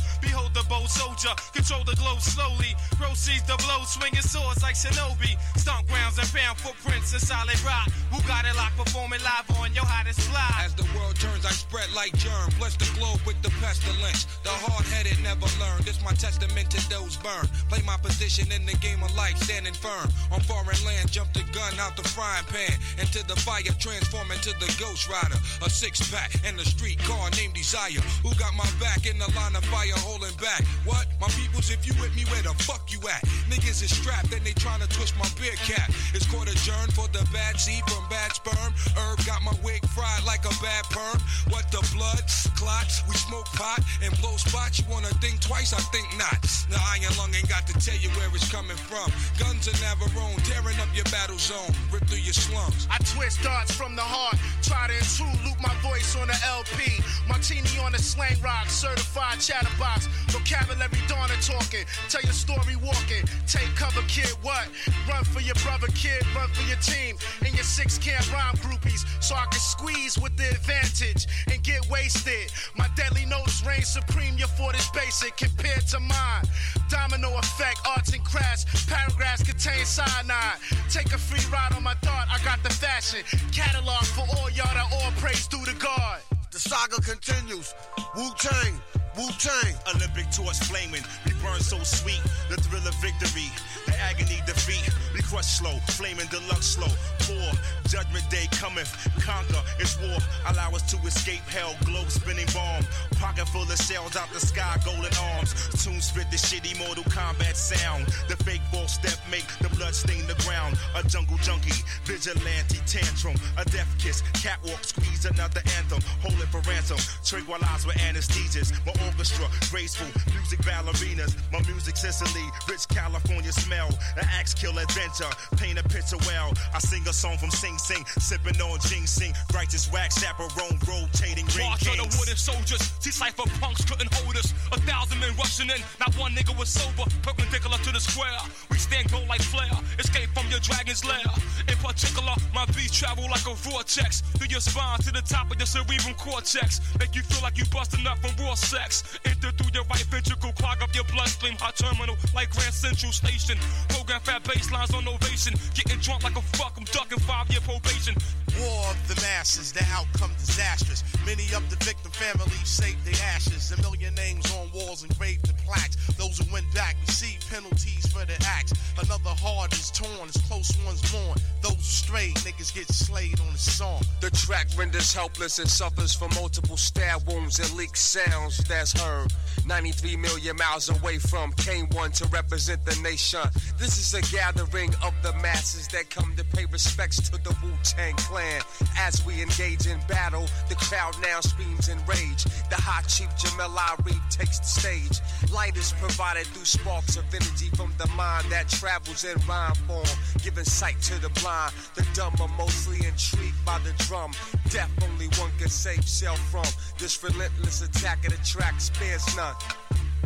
Bold 0.68 0.90
soldier, 0.90 1.30
control 1.54 1.84
the 1.84 1.94
glow 1.94 2.18
slowly. 2.18 2.74
Proceeds 2.98 3.44
the 3.46 3.56
blow, 3.64 3.84
swinging 3.84 4.22
swords 4.22 4.62
like 4.62 4.74
shinobi. 4.74 5.38
Stomp 5.56 5.86
grounds 5.86 6.18
and 6.18 6.26
found 6.26 6.58
footprints 6.58 7.12
in 7.12 7.20
solid 7.20 7.58
rock. 7.62 7.88
Who 8.10 8.18
got 8.26 8.44
it 8.44 8.54
locked, 8.56 8.76
performing 8.76 9.22
live 9.22 9.46
on 9.58 9.74
your 9.74 9.84
hottest 9.86 10.20
fly. 10.26 10.64
As 10.64 10.74
the 10.74 10.86
world 10.96 11.14
turns, 11.16 11.46
I 11.46 11.50
spread 11.50 11.92
like 11.94 12.16
germ. 12.18 12.50
Bless 12.58 12.74
the 12.76 12.90
globe 12.98 13.20
with 13.26 13.40
the 13.42 13.50
pestilence. 13.62 14.26
The 14.42 14.50
hard-headed 14.50 15.22
never 15.22 15.46
learn. 15.62 15.82
This 15.86 16.02
my 16.02 16.12
testament 16.12 16.70
to 16.70 16.80
those 16.90 17.16
burn. 17.18 17.46
Play 17.70 17.82
my 17.86 17.96
position 17.98 18.50
in 18.50 18.66
the 18.66 18.74
game 18.78 19.02
of 19.02 19.14
life, 19.14 19.38
standing 19.38 19.74
firm. 19.74 20.10
On 20.32 20.40
foreign 20.40 20.78
land, 20.82 21.10
jump 21.10 21.32
the 21.32 21.46
gun 21.54 21.78
out 21.78 21.96
the 21.96 22.02
frying 22.02 22.46
pan. 22.50 22.74
Into 22.98 23.22
the 23.26 23.36
fire, 23.36 23.70
transform 23.78 24.30
into 24.30 24.50
the 24.58 24.70
ghost 24.78 25.06
rider. 25.08 25.38
A 25.62 25.70
six-pack 25.70 26.42
and 26.44 26.58
a 26.58 26.64
street 26.64 26.98
car 27.06 27.30
named 27.38 27.54
Desire. 27.54 28.02
Who 28.22 28.34
got 28.34 28.54
my 28.54 28.66
back 28.78 29.06
in 29.06 29.18
the 29.18 29.30
line 29.38 29.54
of 29.54 29.64
fire 29.66 29.94
holding 30.02 30.34
back? 30.42 30.55
What? 30.84 31.06
My 31.20 31.28
peoples, 31.28 31.70
if 31.70 31.86
you 31.86 31.94
with 32.00 32.14
me, 32.14 32.24
where 32.30 32.42
the 32.42 32.54
fuck 32.62 32.92
you 32.92 33.00
at? 33.08 33.22
Niggas 33.48 33.82
is 33.82 33.90
strapped 33.94 34.32
and 34.32 34.44
they 34.44 34.52
tryna 34.52 34.88
twist 34.88 35.16
my 35.18 35.28
beer 35.40 35.56
cap. 35.64 35.88
It's 36.14 36.26
court 36.26 36.48
adjourned 36.48 36.92
for 36.92 37.08
the 37.08 37.26
bad 37.32 37.58
seed 37.58 37.82
from 37.88 38.04
bad 38.08 38.32
sperm. 38.32 38.72
Herb 38.96 39.18
got 39.24 39.42
my 39.42 39.54
wig 39.64 39.84
fried 39.90 40.24
like 40.24 40.44
a 40.44 40.54
bad 40.60 40.84
perm. 40.90 41.18
What 41.48 41.70
the 41.72 41.80
blood? 41.94 42.20
Clots. 42.56 43.02
We 43.08 43.14
smoke 43.14 43.46
pot 43.56 43.80
and 44.02 44.12
blow 44.20 44.36
spots. 44.36 44.78
You 44.78 44.84
wanna 44.90 45.12
think 45.24 45.40
twice? 45.40 45.72
I 45.72 45.80
think 45.92 46.06
not. 46.18 46.40
The 46.68 46.80
iron 46.92 47.12
lung 47.18 47.32
ain't 47.34 47.48
got 47.48 47.66
to 47.68 47.74
tell 47.78 47.96
you 47.96 48.10
where 48.16 48.28
it's 48.34 48.50
coming 48.50 48.76
from. 48.76 49.10
Guns 49.38 49.68
are 49.68 49.78
Navarone, 49.80 50.40
tearing 50.44 50.78
up 50.80 50.88
your 50.94 51.04
battle 51.08 51.38
zone. 51.38 51.72
Rip 51.92 52.04
through 52.06 52.24
your 52.24 52.34
slums. 52.34 52.88
I 52.90 52.98
twist 53.14 53.42
darts 53.42 53.72
from 53.72 53.96
the 53.96 54.02
heart. 54.02 54.36
Try 54.62 54.88
to 54.88 54.96
intrude, 54.96 55.38
loop 55.44 55.60
my 55.62 55.74
voice 55.80 56.16
on 56.16 56.28
the 56.28 56.38
LP. 56.44 57.00
Martini 57.28 57.78
on 57.80 57.92
the 57.92 57.98
slang 57.98 58.40
rock, 58.42 58.68
certified 58.68 59.40
chatterbox. 59.40 60.08
Vocabulary 60.46 61.02
Donna 61.08 61.34
talking. 61.42 61.84
Tell 62.08 62.22
your 62.22 62.32
story 62.32 62.76
walking. 62.76 63.24
Take 63.48 63.66
cover, 63.74 64.02
kid. 64.06 64.30
What? 64.42 64.68
Run 65.10 65.24
for 65.24 65.40
your 65.40 65.56
brother, 65.56 65.88
kid. 65.88 66.22
Run 66.36 66.48
for 66.50 66.62
your 66.68 66.78
team. 66.78 67.16
And 67.44 67.52
your 67.54 67.64
six 67.64 67.98
camp 67.98 68.32
rhyme 68.32 68.54
groupies. 68.62 69.04
So 69.20 69.34
I 69.34 69.46
can 69.50 69.58
squeeze 69.58 70.16
with 70.16 70.36
the 70.36 70.48
advantage 70.50 71.26
and 71.50 71.60
get 71.64 71.84
wasted. 71.90 72.52
My 72.76 72.86
deadly 72.94 73.26
notes 73.26 73.66
reign 73.66 73.82
supreme. 73.82 74.38
Your 74.38 74.46
fort 74.46 74.76
is 74.78 74.88
basic 74.90 75.36
compared 75.36 75.84
to 75.88 75.98
mine. 75.98 76.44
Domino 76.88 77.36
effect, 77.38 77.80
arts 77.84 78.14
and 78.14 78.24
crafts. 78.24 78.86
Paragraphs 78.86 79.42
contain 79.42 79.84
cyanide. 79.84 80.58
Take 80.90 81.12
a 81.12 81.18
free 81.18 81.42
ride 81.50 81.72
on 81.74 81.82
my 81.82 81.94
thought. 82.06 82.28
I 82.30 82.38
got 82.44 82.62
the 82.62 82.70
fashion. 82.70 83.24
Catalog 83.50 84.04
for 84.04 84.24
all 84.36 84.48
y'all 84.50 84.72
that 84.74 84.86
all 84.92 85.10
praise 85.18 85.46
through 85.46 85.64
the 85.64 85.74
God. 85.74 86.20
The 86.52 86.60
saga 86.60 87.02
continues. 87.02 87.74
Wu 88.16 88.30
Tang, 88.38 88.80
Wu 89.16 89.28
Tang. 89.40 89.74
Olympic 89.94 90.30
torch 90.30 90.58
flaming, 90.68 91.02
we 91.24 91.32
burn 91.40 91.60
so 91.60 91.78
sweet. 91.82 92.20
The 92.50 92.56
thrill 92.60 92.86
of 92.86 92.94
victory, 93.00 93.48
the 93.86 93.96
agony 93.98 94.42
defeat. 94.44 94.84
We 95.14 95.22
crush 95.22 95.46
slow, 95.46 95.78
flaming 95.96 96.26
deluxe 96.28 96.76
slow. 96.76 96.92
Poor 97.20 97.48
judgment 97.88 98.28
day 98.30 98.46
cometh, 98.52 98.92
conquer. 99.24 99.62
It's 99.78 99.98
war. 100.00 100.18
Allow 100.48 100.70
us 100.76 100.82
to 100.92 100.98
escape 101.06 101.42
hell. 101.48 101.74
Globe 101.84 102.10
spinning 102.10 102.46
bomb, 102.52 102.84
pocket 103.16 103.48
full 103.48 103.62
of 103.62 103.78
shells 103.80 104.16
out 104.16 104.28
the 104.32 104.40
sky, 104.40 104.76
golden 104.84 105.12
arms. 105.32 105.54
Tune 105.82 106.00
spit 106.00 106.30
the 106.30 106.36
shitty 106.36 106.76
Mortal 106.78 107.04
Kombat 107.04 107.56
sound. 107.56 108.06
The 108.28 108.36
fake 108.44 108.62
false 108.70 108.94
step 108.94 109.18
make 109.30 109.46
the 109.64 109.70
blood 109.76 109.94
stain 109.94 110.26
the 110.26 110.36
ground. 110.44 110.76
A 110.94 111.02
jungle 111.08 111.38
junkie, 111.38 111.80
vigilante 112.04 112.78
tantrum, 112.86 113.36
a 113.56 113.64
death 113.64 113.88
kiss, 113.98 114.22
catwalk 114.34 114.84
squeeze 114.84 115.24
another 115.24 115.62
anthem. 115.78 116.02
Hold 116.20 116.38
it 116.42 116.48
for 116.52 116.60
ransom. 116.68 116.98
Tranquilize 117.24 117.86
with 117.86 117.96
anesthesias. 117.96 118.72
Orchestra, 119.06 119.46
graceful 119.70 120.06
music 120.34 120.60
ballerinas. 120.60 121.34
My 121.52 121.60
music 121.70 121.96
Sicily, 121.96 122.46
rich 122.68 122.86
California 122.88 123.52
smell. 123.52 123.88
An 124.16 124.26
axe 124.38 124.54
kill 124.54 124.76
adventure, 124.78 125.30
paint 125.56 125.78
a 125.78 125.84
picture 125.84 126.18
well. 126.26 126.52
I 126.74 126.78
sing 126.78 127.06
a 127.08 127.12
song 127.12 127.38
from 127.38 127.50
Sing 127.50 127.78
Sing, 127.78 128.04
sipping 128.18 128.60
on 128.60 128.78
ginseng. 128.80 129.32
Righteous 129.54 129.90
wax 129.92 130.20
chaperone, 130.20 130.78
rotating 130.86 131.46
ring 131.56 131.66
March 131.66 131.86
of 131.86 131.96
the 131.96 132.08
wooden 132.18 132.36
soldiers. 132.36 132.82
See 133.00 133.10
cypher 133.10 133.48
punks 133.60 133.84
couldn't 133.84 134.12
hold 134.14 134.36
us. 134.36 134.52
A 134.72 134.80
thousand 134.80 135.20
men 135.20 135.30
rushing 135.36 135.70
in. 135.70 135.80
Not 136.00 136.14
one 136.18 136.32
nigga 136.34 136.56
was 136.58 136.68
sober. 136.68 137.08
Perpendicular 137.22 137.78
to 137.78 137.92
the 137.92 138.00
square. 138.00 138.40
We 138.70 138.78
stand 138.78 139.10
gold 139.10 139.28
like 139.28 139.42
flare. 139.42 139.70
Escape 139.98 140.30
from 140.34 140.48
your 140.50 140.60
dragon's 140.60 141.04
lair. 141.04 141.30
In 141.68 141.76
particular, 141.78 142.34
my 142.54 142.66
beats 142.66 142.98
travel 142.98 143.24
like 143.24 143.46
a 143.46 143.54
vortex. 143.54 144.20
Through 144.36 144.48
your 144.48 144.60
spine 144.60 144.98
to 145.00 145.12
the 145.12 145.22
top 145.22 145.50
of 145.50 145.58
your 145.58 145.66
cerebral 145.66 146.14
cortex. 146.14 146.80
Make 146.98 147.14
you 147.14 147.22
feel 147.22 147.42
like 147.42 147.58
you 147.58 147.64
busting 147.72 148.06
up 148.06 148.18
from 148.18 148.32
raw 148.44 148.54
sex. 148.54 148.95
Enter 149.24 149.50
through 149.52 149.72
your 149.74 149.84
right 149.84 150.06
ventricle. 150.10 150.52
Clog 150.52 150.82
up 150.82 150.94
your 150.94 151.04
bloodstream. 151.04 151.56
Hot 151.56 151.76
terminal 151.76 152.16
like 152.34 152.50
Grand 152.50 152.74
Central 152.74 153.12
Station. 153.12 153.58
Program 153.88 154.20
fat 154.20 154.44
baselines 154.44 154.94
on 154.94 155.06
ovation. 155.08 155.54
Getting 155.74 156.00
drunk 156.00 156.22
like 156.24 156.36
a 156.36 156.42
fuck. 156.56 156.74
I'm 156.76 156.84
ducking 156.84 157.18
five 157.20 157.50
year 157.50 157.60
probation. 157.60 158.14
War 158.60 158.90
of 158.90 158.96
the 159.08 159.20
masses, 159.20 159.72
the 159.72 159.84
outcome 159.92 160.32
disastrous. 160.38 161.04
Many 161.26 161.44
of 161.54 161.68
the 161.68 161.76
victim 161.84 162.10
families 162.12 162.68
saved 162.68 163.04
their 163.04 163.20
ashes. 163.34 163.72
A 163.72 163.80
million 163.82 164.14
names 164.14 164.50
on 164.54 164.70
walls 164.72 165.04
engraved 165.04 165.48
in 165.48 165.56
plaques. 165.56 165.96
Those 166.16 166.38
who 166.38 166.50
went 166.52 166.66
back 166.72 166.96
receive 167.06 167.40
penalties 167.50 168.06
for 168.06 168.24
their 168.24 168.40
acts. 168.46 168.72
Another 168.96 169.34
heart 169.36 169.72
is 169.74 169.90
torn 169.90 170.28
as 170.28 170.36
close 170.48 170.72
ones 170.86 171.02
mourn. 171.12 171.36
Those 171.62 171.84
strayed 171.84 172.36
niggas 172.36 172.74
get 172.74 172.88
slayed 172.88 173.38
on 173.40 173.52
the 173.52 173.58
song. 173.58 174.00
The 174.20 174.30
track 174.30 174.68
renders 174.76 175.12
helpless 175.12 175.58
and 175.58 175.68
suffers 175.68 176.14
from 176.14 176.30
multiple 176.34 176.76
stab 176.76 177.28
wounds 177.28 177.58
and 177.58 177.70
leaked 177.74 177.98
sounds 177.98 178.56
heard. 178.92 179.32
93 179.66 180.16
million 180.16 180.56
miles 180.56 180.88
away 180.88 181.18
from 181.18 181.52
K1 181.54 182.12
to 182.18 182.26
represent 182.26 182.84
the 182.84 182.94
nation. 183.02 183.40
This 183.78 183.98
is 183.98 184.14
a 184.14 184.22
gathering 184.32 184.94
of 185.02 185.12
the 185.22 185.32
masses 185.42 185.88
that 185.88 186.08
come 186.08 186.34
to 186.36 186.44
pay 186.44 186.66
respects 186.66 187.28
to 187.28 187.32
the 187.42 187.56
Wu 187.62 187.70
Tang 187.82 188.14
Clan. 188.14 188.62
As 188.96 189.24
we 189.26 189.42
engage 189.42 189.86
in 189.86 189.98
battle, 190.08 190.46
the 190.68 190.76
crowd 190.76 191.16
now 191.20 191.40
screams 191.40 191.88
in 191.88 191.98
rage. 192.06 192.44
The 192.70 192.76
hot 192.76 193.08
chief 193.08 193.28
Jamel 193.36 193.76
Irief 193.76 194.22
takes 194.30 194.58
the 194.60 194.66
stage. 194.66 195.20
Light 195.52 195.76
is 195.76 195.92
provided 195.98 196.46
through 196.48 196.64
sparks 196.64 197.16
of 197.16 197.24
energy 197.34 197.68
from 197.74 197.92
the 197.98 198.06
mind 198.16 198.46
that 198.50 198.68
travels 198.68 199.24
in 199.24 199.36
rhyme 199.48 199.74
form, 199.86 200.06
giving 200.42 200.64
sight 200.64 201.00
to 201.02 201.20
the 201.20 201.30
blind. 201.40 201.72
The 201.94 202.06
dumb 202.14 202.34
are 202.40 202.56
mostly 202.56 202.98
intrigued 203.06 203.64
by 203.64 203.78
the 203.80 203.92
drum. 204.04 204.32
Death 204.70 204.92
only 205.02 205.26
one 205.38 205.50
can 205.58 205.68
save 205.68 206.06
self 206.08 206.38
from. 206.50 206.66
This 206.98 207.22
relentless 207.22 207.82
attack 207.82 208.24
of 208.26 208.36
the 208.36 208.44
track 208.44 208.75
spares 208.78 209.36
none. 209.36 209.54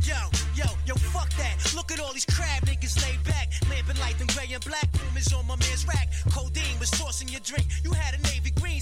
Yo, 0.03 0.17
yo, 0.55 0.67
yo, 0.87 0.95
fuck 1.13 1.31
that. 1.37 1.73
Look 1.75 1.93
at 1.93 2.01
all 2.01 2.13
these 2.13 2.27
crab 2.27 2.65
niggas 2.65 3.01
laid 3.03 3.23
back. 3.25 3.49
Lamping 3.69 3.99
light 4.01 4.21
in 4.21 4.27
gray 4.29 4.53
and 4.53 4.65
black. 4.65 4.89
Room 5.01 5.17
is 5.17 5.33
on 5.33 5.47
my 5.47 5.57
man's 5.57 5.87
rack. 5.87 6.09
Codeine 6.33 6.79
was 6.79 6.91
tossing 6.91 7.29
your 7.29 7.41
drink. 7.41 7.67
You 7.85 7.93
had 7.93 8.15
a 8.15 8.23
navy 8.23 8.51
green, 8.51 8.81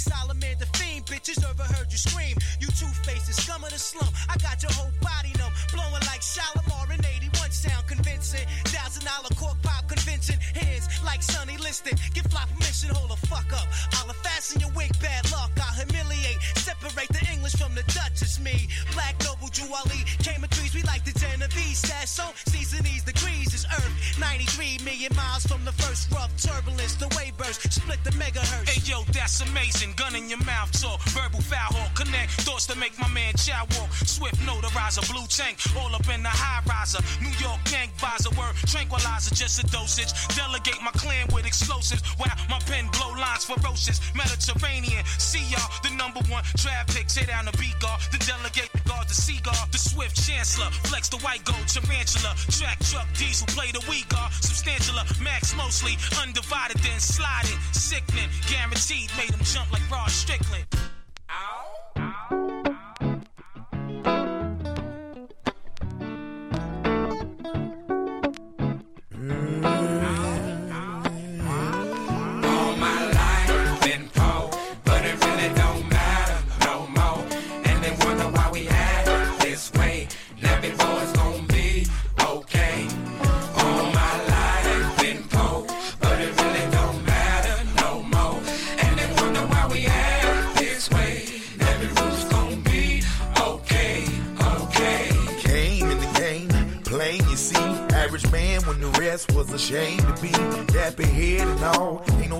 the 0.59 0.66
fiend. 0.79 1.07
Bitches 1.07 1.41
never 1.41 1.62
heard 1.62 1.91
you 1.91 1.99
scream. 1.99 2.37
You 2.61 2.66
two 2.69 2.91
faces, 3.07 3.37
scum 3.37 3.64
of 3.64 3.71
the 3.71 3.79
slum. 3.79 4.11
I 4.29 4.37
got 4.39 4.62
your 4.62 4.73
whole 4.73 4.91
body 5.01 5.33
numb. 5.39 5.53
Blowing 5.73 6.03
like 6.11 6.23
Shalimar 6.23 6.93
in 6.93 7.01
81 7.05 7.51
sound 7.51 7.87
convincing. 7.87 8.47
Thousand 8.66 9.05
dollar 9.07 9.31
cork 9.39 9.57
pop 9.62 9.89
convincing. 9.89 10.39
Hands 10.55 10.87
like 11.05 11.23
Sonny 11.23 11.57
Liston. 11.57 11.97
Get 12.14 12.31
fly 12.31 12.45
permission, 12.53 12.91
hold 12.91 13.11
the 13.11 13.27
fuck 13.27 13.51
up. 13.55 13.66
I'll 13.95 14.12
fasten 14.27 14.61
your 14.61 14.71
wig, 14.75 14.93
bad 15.01 15.31
luck. 15.31 15.53
I'll 15.57 15.75
humiliate. 15.79 16.39
Separate 16.57 17.09
the 17.09 17.25
English 17.33 17.57
from 17.57 17.75
the 17.75 17.83
Dutch. 17.95 18.21
It's 18.23 18.41
me. 18.41 18.69
Black 18.93 19.14
Noble 19.25 19.49
Juwali. 19.49 20.05
Came 20.25 20.43
in 20.43 20.51
trees, 20.51 20.75
we 20.75 20.83
like 20.83 21.05
the 21.12 21.18
Genovese. 21.18 21.82
That's 21.82 22.11
so 22.11 22.24
season 22.46 22.84
these 22.84 23.02
degrees 23.04 23.54
is 23.54 23.64
Earth. 23.66 24.18
93 24.18 24.78
million 24.84 25.14
miles 25.16 25.46
from 25.46 25.64
the 25.64 25.72
first 25.72 26.11
rough 26.12 26.32
turbulence. 26.36 26.94
The 26.96 27.09
wave 27.16 27.36
burst. 27.36 27.72
Split 27.72 28.02
the 28.04 28.11
megahertz. 28.11 28.68
Hey 28.68 28.80
yo, 28.84 29.04
that's 29.12 29.40
amazing. 29.40 29.94
Gun 29.96 30.14
in 30.14 30.28
your 30.28 30.42
mouth 30.44 30.70
talk. 30.80 31.00
Verbal 31.16 31.40
foul 31.40 31.72
hawk. 31.72 31.94
Connect 31.94 32.30
thoughts 32.44 32.66
to 32.66 32.76
make 32.76 32.98
my 32.98 33.09
man 33.09 33.34
chow 33.36 33.64
walk. 33.78 33.92
Swift 34.04 34.36
notarizer. 34.44 35.04
Blue 35.11 35.26
tank. 35.28 35.59
All 35.78 35.94
up 35.94 36.09
in 36.12 36.22
the 36.22 36.32
high 36.32 36.62
riser. 36.68 37.00
New 37.22 37.32
York 37.38 37.61
gang 37.64 37.90
visor. 37.96 38.30
Word 38.36 38.54
tranquilizer. 38.66 39.34
Just 39.34 39.62
a 39.62 39.66
dosage. 39.68 40.12
Delegate 40.36 40.80
my 40.82 40.92
clan 40.92 41.26
with 41.32 41.46
explosives. 41.46 42.02
While 42.18 42.36
my 42.50 42.59
pen 42.66 42.88
blow 42.92 43.12
lines 43.16 43.44
ferocious. 43.44 44.00
Mediterranean. 44.14 45.04
See 45.18 45.44
y'all. 45.48 45.68
The 45.82 45.90
number 45.96 46.20
one 46.28 46.44
draft 46.56 46.94
pick. 46.94 47.06
Tear 47.09 47.26
down 47.26 47.46
the 47.46 47.56
B 47.56 47.72
guard. 47.80 48.00
The 48.12 48.18
delegate 48.18 48.70
the 48.72 48.82
guard 48.88 49.09
the 49.09 49.14
seagull. 49.14 49.54
The 49.70 49.78
swift 49.78 50.16
chancellor. 50.18 50.70
Flex 50.90 50.97
the 51.07 51.18
white 51.18 51.44
gold 51.44 51.68
tarantula. 51.68 52.34
Track 52.51 52.78
truck 52.90 53.07
diesel. 53.14 53.46
Play 53.55 53.70
the 53.70 53.84
we 53.88 54.03
guard. 54.11 54.32
Substantial. 54.32 54.96
Max 55.22 55.55
mostly. 55.55 55.94
Undivided 56.20 56.78
then 56.78 56.99
sliding. 56.99 57.59
Sickening. 57.70 58.28
Guaranteed. 58.51 59.11
Made 59.16 59.30
him 59.30 59.44
jump 59.44 59.70
like 59.70 59.88
Rod 59.88 60.11
Strickland. 60.11 60.66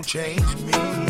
Change 0.09 0.57
me. 0.63 1.08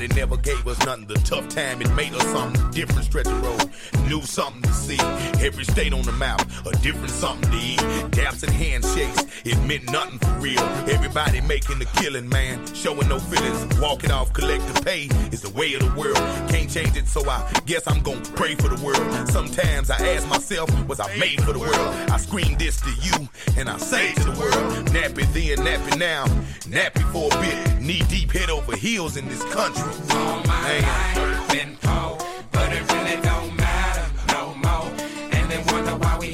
You, 0.00 0.08
nobody 0.08 0.20
never 0.20 0.36
gave 0.36 0.66
us 0.66 0.78
nothing. 0.84 1.06
The 1.06 1.14
tough 1.14 1.48
time 1.48 1.80
it 1.80 1.92
made 1.94 2.14
us 2.14 2.22
something 2.24 2.70
different. 2.70 3.04
Stretch 3.04 3.26
the 3.26 3.34
road, 3.34 3.70
knew 4.08 4.22
something 4.22 4.62
to 4.62 4.72
see. 4.72 4.98
Every 5.44 5.64
state 5.64 5.92
on 5.92 6.02
the 6.02 6.12
map, 6.12 6.40
a 6.66 6.76
different 6.78 7.10
something 7.10 7.50
to 7.50 7.56
eat. 7.56 7.78
Daps 8.10 8.42
and 8.42 8.52
handshakes, 8.52 9.26
it 9.44 9.58
meant 9.66 9.90
nothing 9.90 10.18
for 10.18 10.32
real. 10.40 10.60
Everybody 10.88 11.40
making 11.40 11.78
the 11.78 11.86
killing, 11.96 12.28
man, 12.28 12.64
showing 12.74 13.08
no 13.08 13.18
feelings. 13.18 13.78
Walking 13.80 14.10
off 14.10 14.32
collective 14.32 14.84
pay 14.84 15.08
is 15.32 15.42
the 15.42 15.50
way 15.50 15.74
of 15.74 15.80
the 15.80 15.92
world. 15.98 16.16
Can't 16.48 16.70
change 16.70 16.96
it, 16.96 17.06
so 17.06 17.28
I 17.28 17.50
guess 17.66 17.86
I'm 17.86 18.02
gonna 18.02 18.20
pray 18.36 18.54
for 18.54 18.68
the 18.68 18.82
world. 18.84 19.28
Sometimes 19.28 19.90
I 19.90 19.96
ask 20.14 20.28
myself, 20.28 20.68
was 20.88 21.00
I 21.00 21.14
made 21.16 21.42
for 21.42 21.52
the 21.52 21.60
world? 21.60 22.10
I 22.10 22.16
scream 22.18 22.56
this 22.58 22.80
to 22.80 22.90
you, 23.00 23.28
and 23.56 23.68
I 23.68 23.78
say 23.78 24.12
to 24.14 24.24
the 24.24 24.38
world, 24.38 24.86
nappy 24.88 25.26
then, 25.32 25.58
nappy 25.66 25.98
now, 25.98 26.26
nappy 26.68 27.02
for 27.12 27.26
a 27.32 27.40
bit, 27.40 27.80
knee 27.80 28.02
deep, 28.08 28.32
head 28.32 28.50
over 28.50 28.76
heels 28.76 29.16
in 29.16 29.28
this 29.28 29.42
country. 29.44 29.87
All 29.88 30.42
my 30.44 30.80
life 30.80 31.48
been 31.50 31.76
poor, 31.80 32.18
but 32.52 32.72
it 32.72 32.92
really 32.92 33.16
don't 33.22 33.56
matter 33.56 34.06
no 34.28 34.54
more. 34.64 34.90
And 35.32 35.50
they 35.50 35.60
wonder 35.72 35.96
why 35.96 36.18
we 36.18 36.30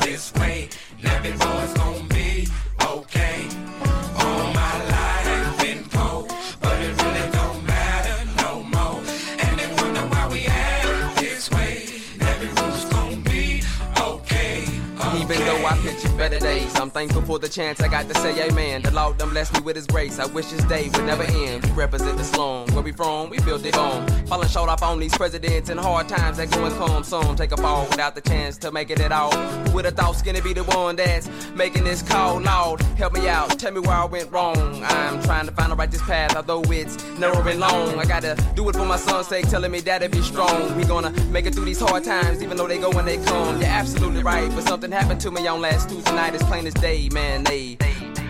this 0.00 0.32
way. 0.34 0.68
Before 1.22 1.81
I'm 16.34 16.90
thankful 16.90 17.20
for 17.20 17.38
the 17.38 17.48
chance 17.48 17.82
I 17.82 17.88
got 17.88 18.08
to 18.08 18.14
say 18.14 18.48
amen. 18.48 18.82
The 18.82 18.90
Lord 18.90 19.18
done 19.18 19.30
blessed 19.30 19.52
me 19.52 19.60
with 19.60 19.76
his 19.76 19.86
grace. 19.86 20.18
I 20.18 20.24
wish 20.24 20.46
this 20.46 20.64
day 20.64 20.88
would 20.94 21.04
never 21.04 21.24
end. 21.24 21.62
We 21.66 21.72
represent 21.72 22.16
the 22.16 22.24
slum. 22.24 22.68
Where 22.68 22.82
we 22.82 22.90
from, 22.90 23.28
we 23.28 23.38
built 23.40 23.66
it 23.66 23.74
home. 23.74 24.06
Falling 24.26 24.48
short 24.48 24.70
off 24.70 24.82
on 24.82 24.98
these 24.98 25.14
presidents 25.14 25.68
and 25.68 25.78
hard 25.78 26.08
times 26.08 26.38
that 26.38 26.50
go 26.50 26.64
and 26.64 26.74
come. 26.76 27.04
Some 27.04 27.36
take 27.36 27.52
a 27.52 27.56
fall 27.58 27.86
without 27.90 28.14
the 28.14 28.22
chance 28.22 28.56
to 28.58 28.72
make 28.72 28.88
it 28.88 28.98
at 29.00 29.12
all. 29.12 29.30
Who 29.32 29.72
would 29.72 29.84
have 29.84 29.94
thought 29.94 30.16
Skinny 30.16 30.40
be 30.40 30.54
the 30.54 30.64
one 30.64 30.96
that's 30.96 31.28
making 31.50 31.84
this 31.84 32.00
call? 32.00 32.40
Lord, 32.40 32.80
help 32.96 33.12
me 33.12 33.28
out. 33.28 33.58
Tell 33.58 33.72
me 33.72 33.80
where 33.80 33.96
I 33.96 34.06
went 34.06 34.32
wrong. 34.32 34.82
I'm 34.84 35.22
trying 35.22 35.46
to 35.46 35.52
find 35.52 35.70
the 35.70 35.76
righteous 35.76 36.00
path, 36.02 36.34
although 36.34 36.62
it's 36.72 36.96
narrow 37.18 37.46
and 37.46 37.60
long. 37.60 37.98
I 37.98 38.06
gotta 38.06 38.42
do 38.54 38.66
it 38.70 38.74
for 38.74 38.86
my 38.86 38.96
son's 38.96 39.28
sake, 39.28 39.48
telling 39.50 39.70
me 39.70 39.80
that 39.80 40.10
be 40.10 40.22
strong. 40.22 40.74
We 40.78 40.84
gonna 40.84 41.10
make 41.26 41.44
it 41.44 41.54
through 41.54 41.66
these 41.66 41.80
hard 41.80 42.04
times, 42.04 42.42
even 42.42 42.56
though 42.56 42.66
they 42.66 42.78
go 42.78 42.90
when 42.90 43.04
they 43.04 43.18
come. 43.18 43.60
You're 43.60 43.68
absolutely 43.68 44.22
right, 44.22 44.50
but 44.54 44.66
something 44.66 44.90
happened 44.90 45.20
to 45.20 45.30
me 45.30 45.46
on 45.46 45.60
last 45.60 45.90
Tuesday 45.90 46.14
night. 46.14 46.21
It's 46.30 46.44
plain 46.44 46.66
as 46.66 46.74
day, 46.74 47.08
man. 47.10 47.42
They 47.44 47.76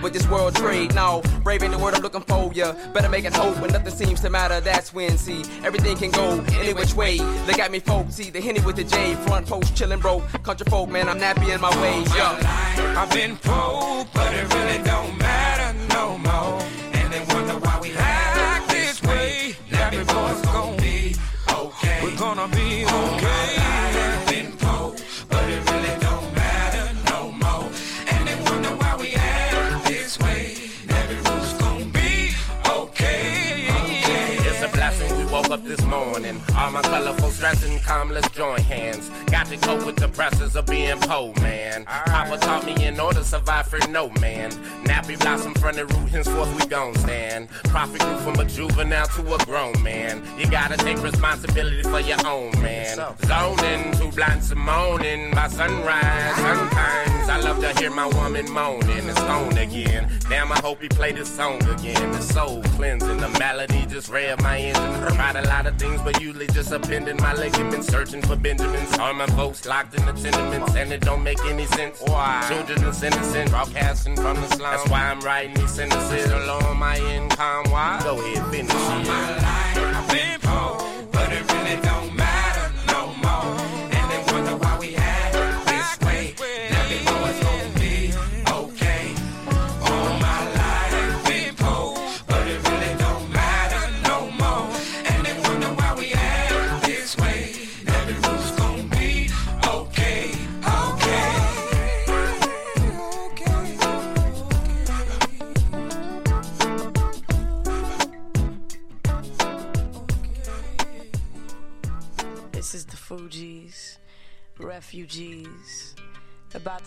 with 0.02 0.12
this 0.12 0.26
world 0.28 0.56
trade, 0.56 0.94
no 0.94 1.22
brave 1.44 1.62
ain't 1.62 1.72
the 1.72 1.78
word 1.78 1.94
I'm 1.94 2.02
looking 2.02 2.22
for. 2.22 2.52
Ya 2.52 2.72
better 2.92 3.08
make 3.08 3.24
it 3.24 3.36
hope 3.36 3.60
when 3.60 3.70
nothing 3.70 3.92
seems 3.92 4.20
to 4.22 4.30
matter. 4.30 4.60
That's 4.60 4.92
when 4.92 5.16
see 5.18 5.42
everything 5.62 5.96
can 5.96 6.10
go 6.10 6.42
any 6.58 6.72
which 6.72 6.94
way. 6.94 7.18
They 7.18 7.52
got 7.52 7.70
me 7.70 7.80
folks, 7.80 8.14
see 8.14 8.30
the 8.30 8.40
henny 8.40 8.60
with 8.60 8.76
the 8.76 8.84
J, 8.84 9.14
front 9.26 9.46
post 9.46 9.74
chillin' 9.74 10.00
bro. 10.00 10.20
Country 10.42 10.66
folk, 10.68 10.88
man, 10.88 11.08
I'm 11.08 11.20
nappy 11.20 11.54
in 11.54 11.60
my 11.60 11.70
ways. 11.80 12.08
Yeah. 12.16 12.96
I've 12.98 13.10
been 13.12 13.36
poor, 13.36 14.06
but 14.12 14.34
it 14.34 14.52
really 14.54 14.82
don't 14.82 15.18
matter 15.18 15.21
morning. 35.92 36.40
All 36.56 36.70
my 36.70 36.80
colorful 36.80 37.30
stressing, 37.30 37.78
come, 37.80 38.08
let's 38.10 38.30
join 38.30 38.58
hands. 38.60 39.10
Got 39.26 39.46
to 39.48 39.56
cope 39.58 39.84
with 39.84 39.96
the 39.96 40.08
pressures 40.08 40.56
of 40.56 40.64
being 40.66 40.98
poor, 41.00 41.34
man. 41.42 41.84
Papa 41.84 42.38
taught 42.38 42.64
me 42.64 42.74
in 42.84 42.98
order 42.98 43.18
to 43.18 43.24
survive 43.24 43.66
for 43.66 43.78
no 43.88 44.08
man. 44.20 44.50
Nappy 44.84 45.18
blossom 45.20 45.52
from 45.54 45.76
the 45.76 45.84
root, 45.84 46.08
henceforth 46.08 46.52
we 46.58 46.66
gon' 46.66 46.94
stand. 46.94 47.50
Profit 47.74 48.00
grew 48.00 48.16
from 48.18 48.36
a 48.40 48.44
juvenile 48.46 49.06
to 49.08 49.34
a 49.34 49.38
grown 49.44 49.80
man. 49.82 50.22
You 50.38 50.46
gotta 50.50 50.78
take 50.78 51.02
responsibility 51.02 51.82
for 51.82 52.00
your 52.00 52.26
own, 52.26 52.50
man. 52.62 52.96
Zoning, 53.26 53.92
too 53.98 54.10
blind 54.16 54.42
to 54.48 54.54
moaning 54.54 55.30
by 55.32 55.48
sunrise. 55.48 56.36
Sometimes 56.36 57.28
I 57.28 57.40
love 57.40 57.60
to 57.60 57.78
hear 57.78 57.90
my 57.90 58.06
woman 58.06 58.50
moaning. 58.50 59.08
It's 59.08 59.20
on 59.20 59.58
again. 59.58 60.08
Damn, 60.28 60.52
I 60.52 60.58
hope 60.60 60.80
he 60.80 60.88
play 60.88 61.12
this 61.12 61.28
song 61.28 61.62
again. 61.68 62.12
The 62.12 62.22
soul 62.22 62.62
cleansing, 62.76 63.18
the 63.18 63.28
melody 63.38 63.84
just 63.86 64.08
rev 64.08 64.40
my 64.40 64.56
engine. 64.58 65.14
Tried 65.16 65.36
a 65.36 65.46
lot 65.46 65.66
of 65.66 65.76
things, 65.82 66.00
but 66.02 66.20
usually 66.20 66.46
just 66.48 66.70
appending 66.72 67.16
my 67.16 67.34
ligaments. 67.34 67.88
Searching 67.88 68.22
for 68.22 68.36
Benjamins. 68.36 68.98
All 68.98 69.14
my 69.14 69.26
folks 69.38 69.66
locked 69.66 69.94
in 69.94 70.04
the 70.06 70.12
tenements, 70.12 70.74
and 70.74 70.92
it 70.92 71.00
don't 71.00 71.22
make 71.22 71.44
any 71.46 71.66
sense. 71.66 72.00
Why? 72.00 72.44
Children 72.48 72.84
is 72.88 73.02
innocent, 73.02 73.50
broadcasting 73.50 74.16
from 74.16 74.36
the 74.40 74.48
slum. 74.48 74.70
That's 74.72 74.88
why 74.88 75.10
I'm 75.10 75.20
writing 75.20 75.54
these 75.54 75.74
sentences 75.74 76.30
along 76.30 76.78
my 76.78 76.96
income. 76.98 77.64
Why? 77.70 78.00
Go 78.02 78.18
ahead, 78.18 78.50
finish 78.50 78.81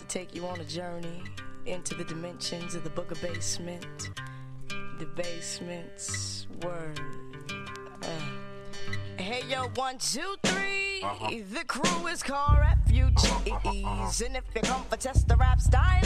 to 0.06 0.18
take 0.18 0.34
you 0.34 0.46
on 0.46 0.60
a 0.60 0.64
journey 0.64 1.22
into 1.66 1.94
the 1.94 2.04
dimensions 2.04 2.74
of 2.74 2.84
the 2.84 2.90
Book 2.90 3.10
of 3.10 3.20
Basement, 3.20 4.10
the 4.98 5.06
basement's 5.06 6.46
word. 6.62 7.00
Uh. 8.02 8.08
Hey 9.16 9.42
yo, 9.48 9.68
one, 9.74 9.98
two, 9.98 10.36
three. 10.44 11.02
Uh-huh. 11.02 11.30
The 11.52 11.64
crew 11.66 12.06
is 12.06 12.22
called 12.22 12.58
refugees, 12.58 14.20
and 14.20 14.36
if 14.36 14.44
you 14.54 14.62
come 14.62 14.84
for 14.84 14.96
test 14.96 15.28
the 15.28 15.36
rap 15.36 15.60
style, 15.60 16.02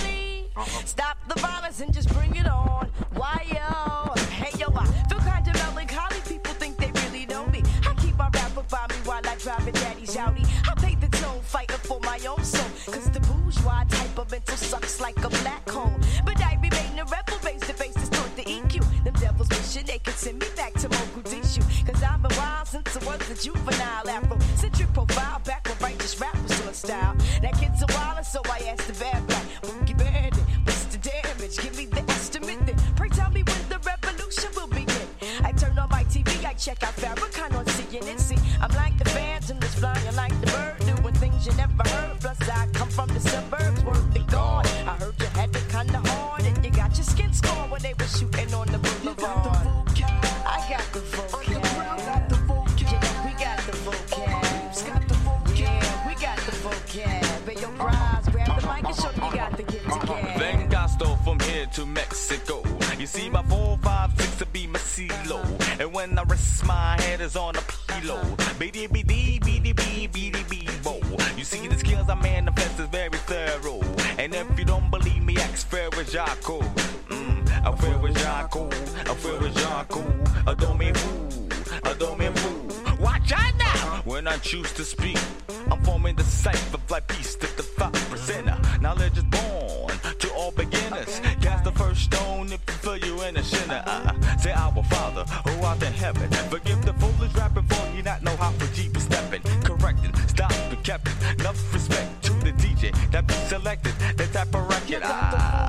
Stop 0.85 1.17
the 1.29 1.39
violence 1.41 1.81
and 1.81 1.93
just 1.93 2.13
bring 2.13 2.35
it 2.37 2.47
on. 2.47 2.91
Why 3.15 3.45
yo? 3.49 4.13
Hey 4.31 4.59
yo, 4.59 4.67
I 4.75 4.85
feel 5.09 5.21
kinda 5.21 5.53
melancholy. 5.55 6.21
People 6.27 6.55
think 6.55 6.77
they 6.77 6.91
really 7.03 7.27
know 7.27 7.47
me. 7.47 7.63
I 7.87 7.95
keep 7.95 8.17
my 8.19 8.29
rap 8.35 8.55
book 8.55 8.69
by 8.69 8.87
me 8.89 8.97
while 9.05 9.23
I 9.27 9.37
drive 9.37 9.67
a 9.67 9.73
daddy 9.73 10.07
shouty. 10.07 10.45
I 10.69 10.75
pay 10.75 10.97
the 10.97 11.09
tone, 11.17 11.41
fighting 11.43 11.79
for 11.79 12.01
my 12.01 12.19
own 12.27 12.45
soul. 12.45 12.69
Cause 12.87 13.11
the 13.11 13.21
bourgeois 13.61 13.85
type 13.89 14.19
of 14.19 14.31
mental 14.31 14.57
sucks 14.57 15.01
like 15.01 15.17
a 15.25 15.29
black 15.29 15.69
hole. 15.69 15.93
But 16.25 16.41
I 16.41 16.55
remain 16.55 16.99
a 16.99 17.05
rebel, 17.05 17.39
face 17.39 17.61
to 17.61 17.73
face, 17.75 17.95
distort 17.95 18.35
the 18.37 18.43
EQ. 18.43 19.05
Them 19.05 19.15
devils 19.15 19.49
wishing 19.49 19.87
they 19.87 19.99
could 19.99 20.15
send 20.15 20.39
me 20.41 20.47
back 20.57 20.73
to 20.75 20.89
Mogadishu. 20.89 21.63
Cause 21.87 22.03
I've 22.03 22.23
been 22.23 22.37
wild 22.37 22.69
since 22.69 22.97
I 22.97 23.05
was 23.05 23.31
a 23.31 23.43
juvenile 23.43 24.09
Afro-centric 24.09 24.93
profile, 24.93 25.41
back 25.45 25.69
when 25.69 25.79
righteous 25.79 26.21
rap 26.21 26.37
was 26.43 26.61
a 26.61 26.75
style. 26.75 27.17
That 27.43 27.55
kid's 27.59 27.83
a 27.83 27.87
wilder, 27.95 28.25
so 28.25 28.41
I 28.47 28.59
asked 28.71 28.87
the 28.89 28.95
bad 29.05 29.27
black 29.27 29.45
boogie 29.63 29.97
bandit, 29.97 30.45
what's 30.65 30.85
the 30.85 30.99
damage? 30.99 31.59
Give 31.59 31.77
me 31.77 31.87
the 31.87 32.03
estimate 32.11 32.67
then. 32.67 32.77
Pray 32.97 33.09
tell 33.09 33.31
me 33.31 33.43
when 33.43 33.69
the 33.69 33.79
revolution 33.79 34.51
will 34.57 34.69
begin. 34.69 35.09
I 35.45 35.53
turn 35.53 35.79
on 35.79 35.89
my 35.89 36.05
TV, 36.05 36.45
I 36.45 36.55
check 36.55 36.83
out 36.83 36.95
Farrakhan 36.97 37.55
on 37.57 37.65
CNN. 37.65 38.19
See, 38.19 38.39
I'm 38.61 38.71
like 38.73 38.97
the 38.99 39.09
phantom 39.11 39.59
that's 39.61 39.75
flying 39.75 40.10
from 42.91 43.09
the 43.09 43.21
suburbs, 43.21 43.85
word 43.85 44.15
to 44.15 44.21
gone. 44.31 44.67
I 44.87 44.97
heard 44.99 45.15
you 45.21 45.27
had 45.27 45.55
it 45.55 45.69
kinda 45.69 46.01
hard, 46.11 46.43
and 46.45 46.65
you 46.65 46.71
got 46.71 46.97
your 46.97 47.05
skin 47.05 47.33
scorn 47.33 47.71
when 47.71 47.81
they 47.83 47.95
were 47.95 48.07
shooting 48.07 48.53
on 48.55 48.67
the 48.69 48.79
boulevard. 48.79 49.67
I 50.47 50.59
got 50.69 50.85
the 50.93 51.01
vocab. 51.01 51.49
Yeah, 51.49 53.25
we 53.25 53.33
got 53.41 53.59
the 53.67 53.73
vocab. 53.87 54.27
Yeah, 55.59 56.07
we 56.07 56.15
got 56.15 56.37
the 56.39 56.53
vocab. 56.65 57.23
Hey, 57.47 57.55
yo, 57.63 57.69
Pras, 57.79 58.25
grab 58.33 58.61
the 58.61 58.67
mic 58.67 58.85
and 58.85 58.97
show 58.97 59.13
me 59.13 59.29
you 59.29 59.37
got 59.37 59.57
the 59.57 59.63
gift 59.63 59.85
to 59.85 59.99
gab. 60.07 60.11
Uh-huh. 60.11 60.39
Vengasto 60.41 61.25
from 61.25 61.39
here 61.41 61.67
to 61.67 61.87
Mexico. 61.87 62.10
And 66.31 66.39
when 66.39 66.39
I 66.39 66.43
rest 66.43 66.67
my 66.67 67.01
head 67.03 67.21
is 67.21 67.37
on 67.37 67.57
a 67.57 67.63
pillow. 67.89 68.23
BD 68.59 68.89
BD 68.89 69.41
BD 69.41 69.75
BD 69.75 70.33
BD 70.33 70.83
bo. 70.83 71.01
You 71.37 71.45
see 71.45 71.67
the 71.67 71.77
skills 71.77 72.09
I 72.09 72.15
manifest 72.15 72.79
is 72.79 72.89
very 72.89 73.19
thorough. 73.27 73.81
And 74.19 74.35
if 74.35 74.59
you 74.59 74.65
don't 74.65 74.91
believe 74.91 75.23
me, 75.25 75.37
ask 75.37 75.69
Ferrajaco. 75.69 76.63
Mm, 77.09 77.49
I 77.65 77.71
Ferrajaco, 77.73 78.73
I 79.09 79.15
Ferrajaco. 79.15 80.03
Adore 80.47 80.75
me 80.77 80.93
who, 80.97 81.91
adore 81.91 82.17
me 82.17 82.27
who. 82.27 83.03
Watch 83.03 83.33
out 83.33 83.55
now! 83.59 84.03
When 84.05 84.29
I 84.29 84.37
choose 84.39 84.73
to 84.75 84.85
speak, 84.85 85.19
I'm 85.71 85.83
forming 85.85 86.17
the 86.17 86.25
cipher 86.25 86.79
like 86.91 87.09
peace 87.09 87.35
to 87.37 87.57
the 87.57 87.63
five 87.63 87.93
percenter. 88.11 88.59
Knowledge 88.81 89.19
is 89.19 89.25
born 89.25 89.93
to 90.19 90.33
all 90.35 90.53
beginners. 90.53 90.80
Cast 92.01 92.11
the 92.11 92.17
first 92.17 92.23
stone 92.23 92.47
if 92.53 92.61
you 92.67 92.75
feel 92.75 92.97
you 92.97 93.23
in 93.23 93.37
a 93.37 93.43
sinner. 93.43 93.83
Uh, 93.87 94.37
say 94.39 94.53
our 94.53 94.83
Father 94.85 95.25
who 95.47 95.65
art 95.65 95.83
in 95.83 95.93
heaven. 95.93 96.31
Forgive 96.49 96.85
the 96.85 96.93
foolish 96.95 97.35
rapping 97.35 97.65
for 97.65 97.97
you 97.97 98.03
not 98.03 98.23
know 98.23 98.37
how 98.37 98.53
to 98.53 98.73
Jeep 98.73 98.97
is 98.97 99.03
stepping. 99.05 99.43
Correcting, 99.65 100.15
stop 100.29 100.53
the 100.71 100.77
captain. 100.83 101.13
Enough 101.41 101.75
respect 101.75 102.23
to 102.25 102.33
the 102.45 102.53
DJ 102.53 102.93
that 103.11 103.27
be 103.27 103.35
selected. 103.35 103.93
The 104.17 104.27
type 104.27 104.55
of 104.55 104.69
record. 104.69 105.03
Ah, 105.05 105.69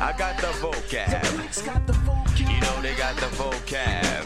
I 0.00 0.16
got 0.16 0.36
the 0.38 0.52
vocab. 0.62 1.24
You 2.38 2.60
know 2.60 2.82
they 2.82 2.94
got 2.94 3.16
the 3.16 3.26
vocab. 3.36 4.24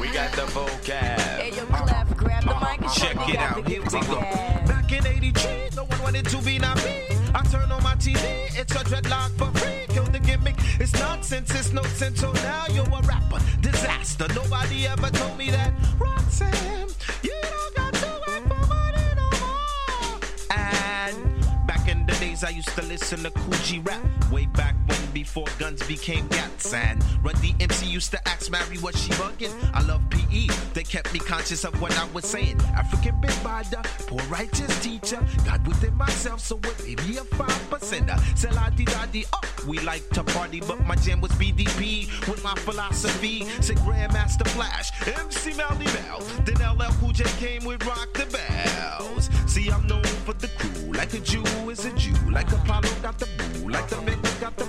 We 0.00 0.08
got 0.08 0.32
the 0.32 0.42
vocab. 0.42 1.18
Hey, 1.38 1.50
yo, 1.54 1.66
Clef, 1.66 2.16
grab 2.16 2.44
the 2.44 2.54
mic 2.54 2.80
and 2.82 2.90
Check 2.92 3.28
it 3.28 3.36
out. 3.36 3.68
Here 3.68 3.82
we 3.82 4.00
go. 4.06 4.20
Back 4.66 4.92
in 4.92 5.06
83, 5.06 5.70
no 5.76 5.84
one 5.84 6.02
wanted 6.02 6.26
to 6.26 6.38
be 6.38 6.58
not 6.58 6.76
me. 6.84 7.04
I 7.34 7.42
turn 7.44 7.70
on 7.70 7.82
my 7.82 7.94
TV, 7.94 8.18
it's 8.58 8.72
a 8.72 8.78
dreadlock 8.78 9.30
for 9.36 9.58
free. 9.58 9.89
Gimmick, 10.30 10.54
it's 10.78 10.92
nonsense, 10.92 11.50
it's 11.50 11.72
no 11.72 11.82
sense. 11.82 12.20
So 12.20 12.30
now 12.32 12.64
you're 12.70 12.84
a 12.84 13.02
rapper, 13.02 13.40
disaster. 13.60 14.28
Nobody 14.32 14.86
ever 14.86 15.10
told 15.10 15.36
me 15.36 15.50
that. 15.50 15.72
Roxanne, 15.98 16.88
you 17.24 17.34
don't 17.42 17.74
got 17.74 17.94
to 17.94 18.10
work 18.28 18.42
for 18.46 18.66
money 18.68 19.08
no 19.16 19.28
more. 19.42 20.20
And 20.56 21.66
back 21.66 21.88
in 21.88 22.06
the 22.06 22.12
days, 22.20 22.44
I 22.44 22.50
used 22.50 22.68
to 22.76 22.82
listen 22.82 23.24
to 23.24 23.30
Kool 23.32 23.58
G 23.64 23.80
Rap. 23.80 24.00
Way 24.30 24.46
back 24.46 24.76
when, 24.86 24.99
before 25.12 25.46
guns 25.58 25.82
became 25.86 26.26
gats. 26.28 26.72
And 26.72 27.02
Run 27.22 27.34
DMC 27.36 27.90
used 27.90 28.10
to 28.12 28.28
ask 28.28 28.50
Mary 28.50 28.78
what 28.78 28.96
she 28.96 29.10
bugging. 29.12 29.54
I 29.74 29.82
love 29.82 30.02
PE, 30.10 30.46
they 30.74 30.82
kept 30.82 31.12
me 31.12 31.18
conscious 31.18 31.64
of 31.64 31.80
what 31.80 31.96
I 31.98 32.06
was 32.12 32.24
saying. 32.24 32.60
African 32.76 33.20
big 33.20 33.30
the 33.30 33.88
poor 34.06 34.22
righteous 34.28 34.78
teacher. 34.82 35.20
God 35.44 35.66
within 35.66 35.94
myself, 35.96 36.40
so 36.40 36.58
it 36.58 36.86
may 36.86 36.94
be 36.94 37.16
a 37.18 37.24
five 37.24 37.70
percenter. 37.70 38.18
Sell 38.36 38.54
di 38.76 38.84
da 38.84 39.06
di, 39.06 39.24
oh, 39.32 39.40
we 39.66 39.78
like 39.80 40.08
to 40.10 40.24
party, 40.24 40.60
but 40.60 40.84
my 40.86 40.96
jam 40.96 41.20
was 41.20 41.32
BDP 41.32 42.08
with 42.28 42.42
my 42.42 42.54
philosophy. 42.56 43.44
Say 43.60 43.74
Grandmaster 43.74 44.46
Flash, 44.48 44.90
MC 45.06 45.52
Melle 45.52 45.78
Mel. 45.78 46.20
Then 46.44 46.56
LL 46.56 46.92
Cool 47.00 47.12
J 47.12 47.24
came 47.38 47.64
with 47.64 47.84
Rock 47.86 48.12
the 48.14 48.26
Bells. 48.26 49.30
See, 49.46 49.68
I'm 49.70 49.86
known 49.86 50.04
for 50.24 50.34
the 50.34 50.48
crew, 50.58 50.92
like 50.92 51.12
a 51.14 51.18
Jew 51.20 51.42
is 51.68 51.84
a 51.84 51.92
Jew, 51.94 52.14
like 52.30 52.50
Apollo 52.52 52.88
got 53.02 53.18
the 53.18 53.28
boo, 53.36 53.68
like 53.68 53.88
the 53.88 54.00
Mecca 54.02 54.30
got 54.40 54.56
the 54.56 54.64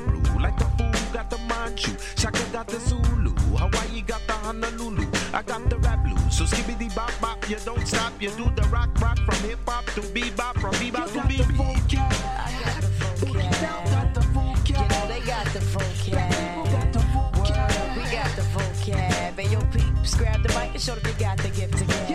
got 1.14 1.30
the 1.30 1.38
Manchu, 1.50 1.92
Shaka 2.16 2.44
got 2.52 2.68
the 2.68 2.80
Zulu, 2.80 3.32
Hawaii 3.58 4.02
got 4.02 4.22
the 4.28 4.34
Honolulu, 4.34 5.08
I 5.34 5.42
got 5.42 5.70
the 5.70 5.78
rap 5.80 6.04
blues. 6.04 6.38
So 6.38 6.46
skibbity 6.46 6.94
bop 6.96 7.12
bop, 7.20 7.50
you 7.50 7.58
don't 7.66 7.86
stop, 7.88 8.14
you 8.22 8.30
do 8.32 8.50
the 8.56 8.64
rock 8.70 8.90
rock 9.02 9.18
from 9.18 9.50
hip 9.50 9.60
hop 9.68 9.86
to 9.96 10.02
bebop, 10.02 10.60
from 10.60 10.74
bebop 10.76 11.12
to 11.14 11.20
bebop. 11.20 11.92
You 14.68 14.78
know 14.78 15.08
they 15.08 15.20
got 15.26 15.46
the 15.48 15.60
vocab. 15.60 16.62
Word, 17.38 17.98
we 17.98 18.04
got 18.12 18.36
the 18.36 18.44
vocab. 18.54 19.38
And 19.38 19.52
yo, 19.52 19.60
peeps, 19.72 20.16
grab 20.16 20.42
the 20.44 20.50
mic 20.50 20.72
and 20.72 20.82
show 20.82 20.96
them 20.96 21.04
they 21.04 21.14
got 21.24 21.38
the 21.38 21.50
gift 21.50 21.78
to 21.78 21.86
gab. 21.86 22.11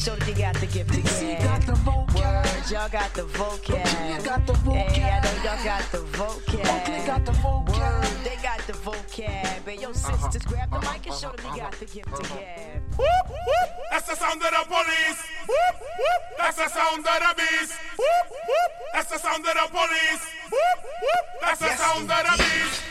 Show 0.00 0.16
them 0.16 0.26
they 0.26 0.40
got 0.40 0.54
the 0.56 0.66
gift 0.66 0.92
to 0.94 1.02
gab. 1.02 1.42
got 1.44 1.60
the 1.66 1.72
vocab. 1.72 2.14
Word, 2.14 2.70
y'all 2.70 2.88
got 2.88 3.12
the 3.12 3.22
vocab. 3.22 4.16
You 4.16 4.24
got 4.24 4.46
the 4.46 4.52
vocab. 4.54 4.90
Hey, 4.92 5.10
I 5.10 5.20
know 5.20 5.44
y'all 5.44 5.64
got 5.64 5.82
the 5.92 5.98
vocab. 6.16 6.64
Oakley 6.72 7.06
got 7.06 7.26
the 7.26 7.32
vocab. 7.32 7.68
Word, 7.68 8.24
they 8.24 8.36
got 8.42 8.60
the 8.66 8.72
vocab. 8.72 9.66
And 9.66 9.80
yo, 9.80 9.90
uh-huh. 9.90 10.16
sisters, 10.18 10.42
grab 10.44 10.70
the 10.70 10.76
uh-huh. 10.76 10.92
mic 10.92 11.06
and 11.06 11.14
show 11.14 11.28
them 11.28 11.36
they 11.36 11.48
uh-huh. 11.48 11.70
got 11.70 11.72
the 11.72 11.84
gift 11.84 12.16
to 12.16 12.22
gab. 12.22 12.82
That's 13.90 14.08
the 14.08 14.16
sound 14.16 14.42
of 14.42 14.50
the 14.50 14.64
police. 14.66 15.20
Whoop, 15.48 15.76
whoop. 15.76 16.22
That's 16.38 16.56
the 16.56 16.68
sound 16.68 17.06
of 17.06 17.20
the 17.20 17.34
beast. 17.36 17.72
Whoop, 17.98 18.26
whoop. 18.32 18.72
That's 18.94 19.10
the 19.10 19.18
sound 19.18 19.44
of 19.44 19.52
the 19.52 19.66
police. 19.68 20.22
Whoop, 20.50 20.78
whoop. 21.04 21.24
That's 21.42 21.60
the 21.60 21.76
sound 21.76 22.10
of 22.10 22.24
the 22.24 22.42
beast. 22.42 22.89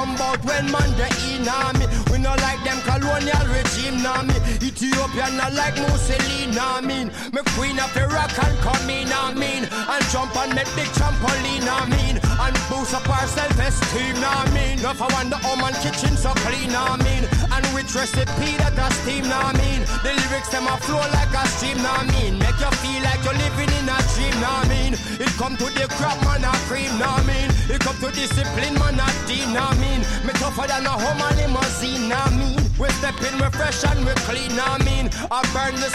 Come 0.00 0.16
out 0.24 0.40
when 0.48 0.64
man 0.72 0.90
they 0.96 1.12
in, 1.28 1.44
I 1.44 1.76
mean? 1.76 1.90
We 2.08 2.16
not 2.24 2.40
like 2.40 2.62
them 2.64 2.80
colonial 2.88 3.44
regime, 3.52 4.00
what 4.00 4.24
I 4.24 4.32
mean? 4.32 5.36
Not 5.36 5.52
like 5.52 5.76
Mussolini, 5.76 6.56
what 6.56 6.84
mean? 6.84 7.08
Me 7.36 7.40
queen 7.52 7.76
of 7.76 7.92
Iraq 7.92 8.32
and 8.40 8.56
come 8.64 8.88
in, 8.88 9.12
I 9.12 9.34
mean? 9.36 9.68
And 9.68 10.04
jump 10.08 10.32
on 10.40 10.56
that 10.56 10.68
big 10.72 10.88
trampoline, 10.96 11.68
what 11.68 11.88
mean? 11.92 12.16
And 12.16 12.56
boost 12.72 12.96
up 12.96 13.08
our 13.12 13.26
self-esteem, 13.28 14.16
know 14.16 14.32
what 14.32 14.48
I 14.48 14.56
mean? 14.56 14.78
Enough 14.80 15.02
of 15.04 15.12
wonder 15.12 15.36
how 15.36 15.68
kitchen 15.84 16.16
so 16.16 16.32
clean, 16.48 16.72
what 16.72 17.04
mean? 17.04 17.24
And 17.52 17.64
which 17.76 17.92
recipe 17.92 18.56
that 18.56 18.80
a 18.80 18.88
steam, 19.04 19.28
what 19.28 19.52
mean? 19.60 19.84
The 20.00 20.16
lyrics 20.16 20.48
them 20.48 20.64
a 20.64 20.76
flow 20.80 21.04
like 21.12 21.34
a 21.36 21.44
stream, 21.60 21.76
what 21.84 22.08
mean? 22.08 22.40
Make 22.40 22.56
you 22.56 22.72
feel 22.80 23.00
like 23.04 23.20
you're 23.20 23.36
living 23.36 23.72
in 23.76 23.84
a 23.84 23.98
dream, 24.16 24.36
what 24.40 24.64
mean? 24.72 24.92
It 25.20 25.28
come 25.36 25.54
to 25.58 25.64
the 25.64 25.84
crap, 26.00 26.16
man, 26.24 26.48
a 26.48 26.52
cream, 26.64 26.96
I 26.96 27.20
mean? 27.28 27.52
It 27.68 27.80
come 27.84 27.96
to 28.00 28.10
discipline, 28.10 28.72
man, 28.80 28.96
a 28.96 29.04
team, 29.28 29.52
know 29.52 29.60
what 29.68 29.76
I 29.76 29.80
mean? 29.84 30.00
Me 30.24 30.32
tougher 30.32 30.66
than 30.66 30.86
a 30.88 30.96
Hummer 30.96 31.36
limousine, 31.36 32.10
I 32.10 32.24
mean? 32.32 32.56
We 32.80 32.88
step 32.96 33.20
in, 33.28 33.36
we 33.36 33.48
fresh 33.52 33.84
and 33.84 34.00
we 34.00 34.16
clean, 34.24 34.56
I 34.56 34.80
mean? 34.80 35.10
I 35.30 35.44
burn 35.52 35.76
the 35.76 35.92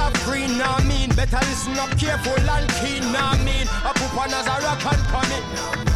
of 0.00 0.14
green, 0.24 0.62
I 0.62 0.82
mean? 0.88 1.10
Better 1.10 1.44
listen 1.44 1.76
up 1.76 1.92
careful 1.98 2.40
and 2.40 2.68
keen, 2.80 3.04
I 3.14 3.36
mean? 3.44 3.68
I 3.84 3.92
put 3.92 4.16
on 4.16 4.32
as 4.32 4.46
a 4.48 4.56
rock 4.64 4.80
and 4.80 5.04
come 5.12 5.32
in. 5.36 5.93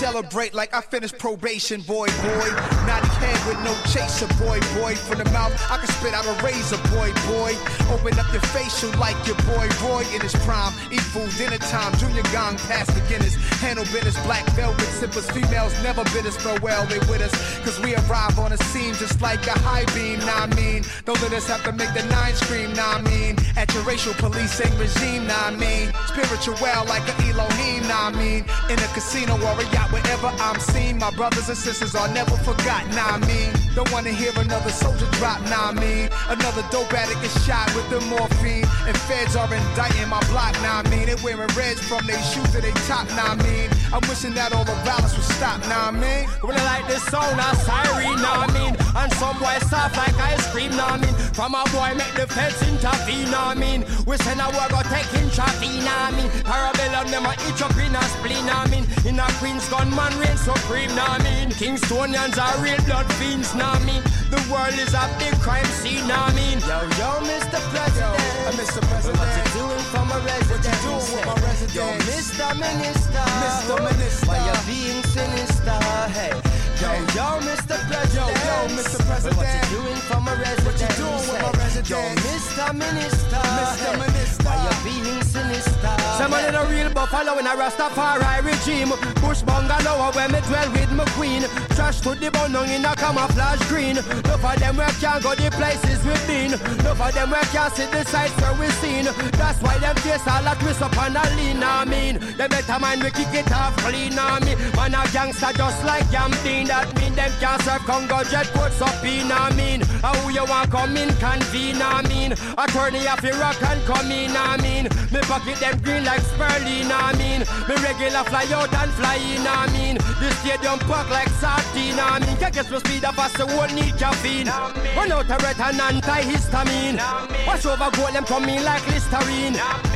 Celebrate 0.00 0.54
like 0.54 0.72
I 0.72 0.80
finished 0.80 1.18
probation, 1.18 1.82
boy, 1.82 2.06
boy. 2.08 2.48
Not 2.88 3.04
a 3.04 3.12
head 3.20 3.36
with 3.44 3.60
no 3.60 3.76
chaser, 3.92 4.24
boy, 4.40 4.56
boy. 4.80 4.96
From 4.96 5.18
the 5.18 5.28
mouth, 5.28 5.52
I 5.70 5.76
can 5.76 5.92
spit 5.92 6.14
out 6.14 6.24
a 6.24 6.32
razor, 6.40 6.80
boy, 6.88 7.12
boy. 7.28 7.52
Open 7.92 8.16
up 8.18 8.32
your 8.32 8.40
facial 8.48 8.88
like 8.98 9.20
your 9.28 9.36
boy, 9.44 9.68
Roy 9.84 10.00
in 10.16 10.24
his 10.24 10.32
prime. 10.48 10.72
Eat 10.90 11.04
food, 11.12 11.28
dinner 11.36 11.60
time, 11.68 11.92
junior 12.00 12.24
gong 12.32 12.56
past 12.64 12.96
beginners. 12.96 13.36
Handle 13.60 13.84
business, 13.92 14.16
black 14.24 14.48
velvet 14.56 14.88
sippers. 14.96 15.28
Females 15.36 15.76
never 15.82 16.02
bid 16.16 16.24
us 16.24 16.36
farewell, 16.40 16.86
they 16.86 16.98
with 17.04 17.20
us. 17.20 17.36
Cause 17.60 17.78
we 17.84 17.92
arrive 18.08 18.38
on 18.38 18.56
the 18.56 18.58
scene 18.72 18.94
just 18.94 19.20
like 19.20 19.46
a 19.48 19.56
high 19.60 19.84
beam, 19.92 20.18
nah, 20.20 20.48
I 20.48 20.56
mean. 20.56 20.82
Don't 21.04 21.20
let 21.20 21.34
us 21.34 21.46
have 21.48 21.62
to 21.64 21.72
make 21.72 21.92
the 21.92 22.08
nine 22.08 22.32
scream, 22.40 22.72
nah, 22.72 22.96
I 22.96 23.02
mean. 23.02 23.36
At 23.54 23.68
your 23.74 23.84
racial 23.84 24.14
policing 24.14 24.72
regime, 24.78 25.26
nah, 25.26 25.52
I 25.52 25.56
mean. 25.60 25.92
Spiritual 26.08 26.56
well 26.56 26.86
like 26.86 27.04
a 27.04 27.14
Elohim, 27.28 27.84
nah, 27.84 28.08
I 28.08 28.12
mean. 28.16 28.48
In 28.72 28.78
a 28.80 28.88
casino 28.96 29.36
or 29.36 29.60
a 29.60 29.64
yacht, 29.76 29.89
wherever 29.90 30.28
I'm 30.38 30.60
seen. 30.60 30.98
My 30.98 31.10
brothers 31.10 31.48
and 31.48 31.58
sisters 31.58 31.94
are 31.94 32.08
never 32.12 32.36
forgotten, 32.36 32.92
I 32.96 33.18
mean. 33.26 33.69
Don't 33.74 33.90
wanna 33.92 34.10
hear 34.10 34.32
another 34.36 34.70
soldier 34.70 35.06
drop, 35.18 35.40
nah, 35.48 35.70
I 35.70 35.72
mean. 35.72 36.08
Another 36.28 36.64
dope 36.70 36.92
addict 36.92 37.22
is 37.22 37.34
shot 37.44 37.72
with 37.74 37.88
the 37.90 38.00
morphine. 38.06 38.66
And 38.86 38.96
feds 39.06 39.36
are 39.36 39.52
indicting 39.52 40.08
my 40.08 40.20
block, 40.28 40.54
nah, 40.62 40.82
I 40.82 40.88
mean. 40.90 41.06
They 41.06 41.14
wearing 41.22 41.50
reds 41.56 41.80
from 41.80 42.06
their 42.06 42.20
shoes 42.22 42.50
to 42.52 42.60
their 42.60 42.74
top, 42.90 43.08
nah, 43.10 43.32
I 43.32 43.34
mean. 43.36 43.70
I'm 43.92 44.02
wishing 44.08 44.34
that 44.34 44.52
all 44.52 44.64
the 44.64 44.74
violence 44.86 45.14
would 45.14 45.24
stop, 45.38 45.60
nah, 45.68 45.88
I 45.88 45.90
mean. 45.90 46.28
I 46.42 46.64
like 46.64 46.86
this 46.88 47.02
sound, 47.04 47.38
a 47.38 47.54
siren, 47.64 48.18
what 48.20 48.50
I 48.50 48.52
mean? 48.52 48.74
And 48.94 49.12
some 49.14 49.38
boy 49.38 49.56
soft 49.70 49.96
like 49.96 50.14
ice 50.18 50.46
cream, 50.52 50.72
what 50.72 50.92
I 50.92 50.96
mean? 50.98 51.14
From 51.32 51.54
a 51.54 51.62
boy 51.70 51.94
make 51.94 52.12
the 52.18 52.26
feds 52.26 52.60
intervene, 52.66 53.30
what 53.30 53.54
I 53.54 53.54
mean? 53.54 53.84
We 54.04 54.16
send 54.18 54.40
a 54.40 54.50
war 54.50 54.66
go 54.68 54.82
take 54.90 55.06
intravene, 55.14 55.86
know 55.86 55.94
what 55.94 56.10
I 56.10 56.18
mean? 56.18 56.30
Parabellum 56.42 57.06
them 57.10 57.26
a 57.26 57.32
itch 57.48 57.62
up 57.62 57.76
in 57.78 57.94
a 57.94 58.02
spleen, 58.14 58.44
what 58.44 58.66
I 58.66 58.70
mean? 58.70 58.84
In 59.06 59.18
a 59.18 59.26
Queen's 59.38 59.66
gunman 59.70 60.12
reign 60.18 60.36
supreme, 60.36 60.90
what 60.90 61.22
I 61.22 61.22
mean? 61.22 61.50
Kingstonians 61.54 62.36
are 62.36 62.58
real 62.62 62.82
blood 62.84 63.06
fiends, 63.14 63.54
I 63.66 63.78
mean? 63.84 64.02
The 64.30 64.38
world 64.46 64.78
is 64.78 64.94
a 64.94 65.04
big 65.18 65.34
crime 65.42 65.66
scene, 65.82 66.06
know 66.06 66.14
I 66.14 66.32
mean? 66.34 66.60
Yo, 66.62 66.78
yo, 66.96 67.10
Mr. 67.26 67.58
President. 67.74 67.98
Yo, 67.98 68.14
uh, 68.14 68.52
Mr. 68.54 68.80
President. 68.86 69.18
What 69.18 69.30
you 69.34 69.46
doing 69.58 69.84
for 69.90 70.04
my 70.06 70.18
resident? 70.22 70.50
What 70.50 70.70
you 70.70 70.76
doing 70.86 71.06
with 71.10 71.26
my 71.26 71.36
resident? 71.42 71.74
Yo, 71.74 71.86
Mr. 72.06 72.46
Minister. 72.54 73.24
Mr. 73.42 73.76
Minister. 73.82 74.26
Why 74.26 74.38
you 74.46 74.56
being 74.70 75.02
sinister? 75.10 75.78
Hey. 76.14 76.32
Yo, 76.78 76.90
yo, 77.12 77.26
Mr. 77.42 77.76
President. 77.90 78.14
Yo, 78.14 78.24
yo, 78.30 78.56
Mr. 78.78 78.98
President. 79.02 79.36
What 79.36 79.50
you 79.50 79.62
doing 79.76 80.00
for 80.08 80.20
my 80.22 80.34
resident? 80.38 80.66
What 80.66 80.78
you 80.80 80.90
doing 80.96 81.24
with 81.26 81.42
my 81.42 81.52
resident? 81.58 81.90
Yo, 81.90 82.00
Mr. 82.22 82.66
Minister. 82.72 83.42
Mr. 83.58 83.90
Minister. 83.98 84.44
Why 84.46 84.56
you 84.62 84.74
being 84.86 85.22
sinister? 85.26 85.94
Someone 86.18 86.44
in 86.44 86.54
a 86.54 86.64
real 86.70 86.90
buffalo 86.94 87.38
in 87.38 87.46
a 87.46 87.54
Rastafari 87.58 88.46
regime. 88.46 88.94
Bush 89.20 89.42
bungalow 89.42 90.12
where 90.14 90.28
me 90.28 90.40
dwell 90.46 90.70
with 90.72 90.92
my 90.92 91.04
queen. 91.18 91.42
Trash 91.80 92.02
to 92.02 92.14
the 92.14 92.30
bone 92.30 92.52
in 92.68 92.84
a 92.84 92.92
camouflage 92.94 93.64
green. 93.64 93.96
No 93.96 94.36
for 94.36 94.52
them 94.60 94.76
where 94.76 94.92
can't 95.00 95.22
go 95.24 95.32
the 95.32 95.48
places 95.48 95.96
we've 96.04 96.26
been. 96.28 96.52
No 96.84 96.92
for 96.92 97.08
them 97.08 97.30
where 97.32 97.40
can't 97.48 97.72
see 97.72 97.88
the 97.88 98.04
sights 98.04 98.36
where 98.36 98.52
we've 98.60 98.78
seen. 98.84 99.08
That's 99.40 99.56
why 99.64 99.78
them 99.78 99.96
face 100.04 100.20
all 100.28 100.44
that 100.44 100.60
twist 100.60 100.82
up 100.82 100.92
and 101.00 101.16
a 101.16 101.24
lean, 101.40 101.64
I 101.64 101.86
mean. 101.88 102.20
They 102.36 102.48
better 102.52 102.78
mind 102.78 103.02
we 103.02 103.08
kick 103.08 103.32
it 103.32 103.50
off 103.50 103.72
clean, 103.80 104.12
I 104.12 104.44
mean. 104.44 104.60
Man 104.76 104.92
a 104.92 105.08
gangster 105.08 105.56
just 105.56 105.80
like 105.88 106.04
Yampin. 106.12 106.68
That 106.68 106.92
mean 107.00 107.16
them 107.16 107.32
can't 107.40 107.62
serve 107.64 107.80
Congo 107.88 108.28
jet 108.28 108.52
puts 108.52 108.76
up 108.84 109.00
in, 109.00 109.32
I 109.32 109.48
mean. 109.56 109.80
How 110.04 110.12
you 110.28 110.44
want 110.44 110.68
come 110.68 111.00
in 111.00 111.08
convene, 111.16 111.80
I 111.80 112.04
mean. 112.04 112.36
Attorney 112.60 113.08
of 113.08 113.24
Iraq 113.24 113.56
and 113.64 113.80
come 113.88 114.12
in, 114.12 114.36
I 114.36 114.60
mean. 114.60 114.84
Me 115.08 115.20
pocket 115.24 115.56
them 115.56 115.80
green 115.80 116.04
like 116.04 116.20
Sperlin, 116.28 116.92
I 116.92 117.16
mean. 117.16 117.40
Me 117.40 117.74
regular 117.80 118.20
fly 118.28 118.44
out 118.52 118.68
and 118.68 118.92
fly 119.00 119.16
in, 119.16 119.48
I 119.48 119.64
mean. 119.72 119.96
The 120.20 120.30
stadium 120.32 120.78
packed 120.80 121.08
like 121.08 121.28
sardine. 121.40 121.98
I 121.98 122.18
mean, 122.20 122.36
can 122.36 122.52
get 122.52 122.70
no 122.70 122.78
speed 122.78 123.04
up 123.04 123.18
as 123.18 123.32
the 123.32 123.46
world 123.46 123.72
need 123.72 123.96
caffeine. 123.96 124.48
Run 124.94 125.10
out 125.12 125.30
of 125.30 125.42
red 125.42 125.58
and 125.58 125.80
antihistamine. 125.80 127.00
Wash 127.46 127.64
over 127.64 127.90
gold, 127.96 128.12
them 128.12 128.24
coming 128.24 128.62
like 128.62 128.86
Listerine. 128.88 129.54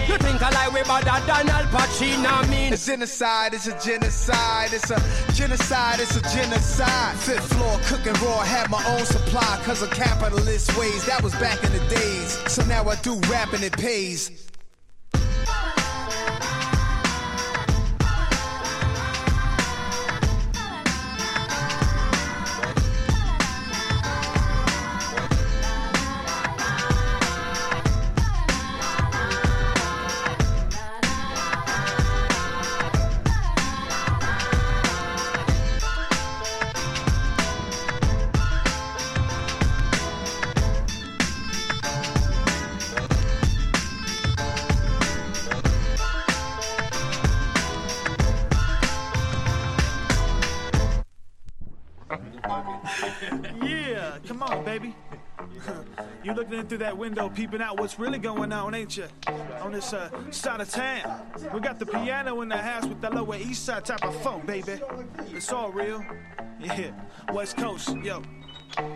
You 0.09 0.17
think 0.17 0.41
I 0.41 0.49
lie 0.49 0.71
way 0.73 0.83
better 0.83 1.21
than 1.27 1.51
Al 1.51 1.65
Pacino? 1.67 2.41
I 2.41 2.47
mean, 2.49 2.75
genocide 2.75 3.53
is 3.53 3.67
a 3.67 3.79
genocide. 3.79 4.73
It's 4.73 4.91
a 4.91 4.99
genocide. 5.35 6.01
It's 6.01 6.17
a 6.17 6.23
genocide. 6.23 7.17
Fifth 7.19 7.53
floor 7.53 7.79
cooking 7.85 8.15
raw. 8.25 8.41
Had 8.41 8.71
my 8.71 8.83
own 8.97 9.05
supply 9.05 9.61
cause 9.65 9.83
of 9.83 9.91
capitalist 9.91 10.75
ways. 10.79 11.05
That 11.05 11.23
was 11.23 11.35
back 11.35 11.63
in 11.65 11.73
the 11.73 11.85
days. 11.89 12.39
So 12.51 12.65
now 12.65 12.89
I 12.89 12.97
do 12.97 13.21
rap 13.29 13.53
and 13.53 13.63
it 13.63 13.75
pays. 13.75 14.54
Looking 56.65 56.79
through 56.79 56.87
that 56.87 56.97
window, 56.97 57.29
peeping 57.29 57.61
out 57.61 57.79
what's 57.79 57.99
really 57.99 58.19
going 58.19 58.51
on, 58.53 58.75
ain't 58.75 58.97
you? 58.97 59.05
On 59.61 59.73
this 59.73 59.93
uh, 59.93 60.09
side 60.31 60.61
of 60.61 60.71
town. 60.71 61.21
We 61.53 61.61
got 61.61 61.79
the 61.79 61.85
piano 61.85 62.41
in 62.41 62.49
the 62.49 62.57
house 62.57 62.87
with 62.87 63.01
the 63.03 63.11
Lower 63.11 63.37
East 63.37 63.65
Side 63.65 63.85
type 63.85 64.03
of 64.03 64.15
funk, 64.23 64.47
baby. 64.47 64.81
It's 65.31 65.53
all 65.53 65.71
real. 65.71 66.03
Yeah, 66.59 66.93
West 67.33 67.59
Coast, 67.59 67.95
yo. 68.03 68.23